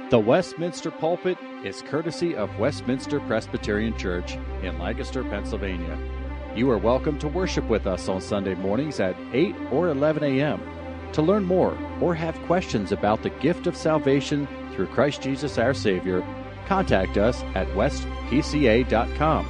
The 0.09 0.17
Westminster 0.17 0.89
Pulpit 0.89 1.37
is 1.63 1.83
courtesy 1.83 2.35
of 2.35 2.57
Westminster 2.57 3.19
Presbyterian 3.19 3.95
Church 3.95 4.39
in 4.63 4.79
Lancaster, 4.79 5.23
Pennsylvania. 5.23 5.99
You 6.55 6.71
are 6.71 6.79
welcome 6.79 7.19
to 7.19 7.27
worship 7.27 7.69
with 7.69 7.85
us 7.85 8.09
on 8.09 8.21
Sunday 8.21 8.55
mornings 8.55 8.99
at 8.99 9.15
8 9.31 9.55
or 9.71 9.89
11 9.89 10.23
a.m. 10.23 10.63
To 11.13 11.21
learn 11.21 11.43
more 11.43 11.77
or 12.01 12.15
have 12.15 12.41
questions 12.47 12.91
about 12.91 13.21
the 13.21 13.29
gift 13.29 13.67
of 13.67 13.77
salvation 13.77 14.47
through 14.73 14.87
Christ 14.87 15.21
Jesus 15.21 15.59
our 15.59 15.75
Savior, 15.75 16.25
contact 16.65 17.19
us 17.19 17.43
at 17.53 17.67
westpca.com. 17.75 19.47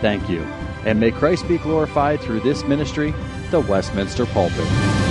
Thank 0.00 0.28
you, 0.28 0.42
and 0.84 0.98
may 0.98 1.10
Christ 1.10 1.46
be 1.48 1.58
glorified 1.58 2.20
through 2.20 2.40
this 2.40 2.64
ministry, 2.64 3.14
the 3.50 3.60
Westminster 3.60 4.26
Pulpit. 4.26 5.09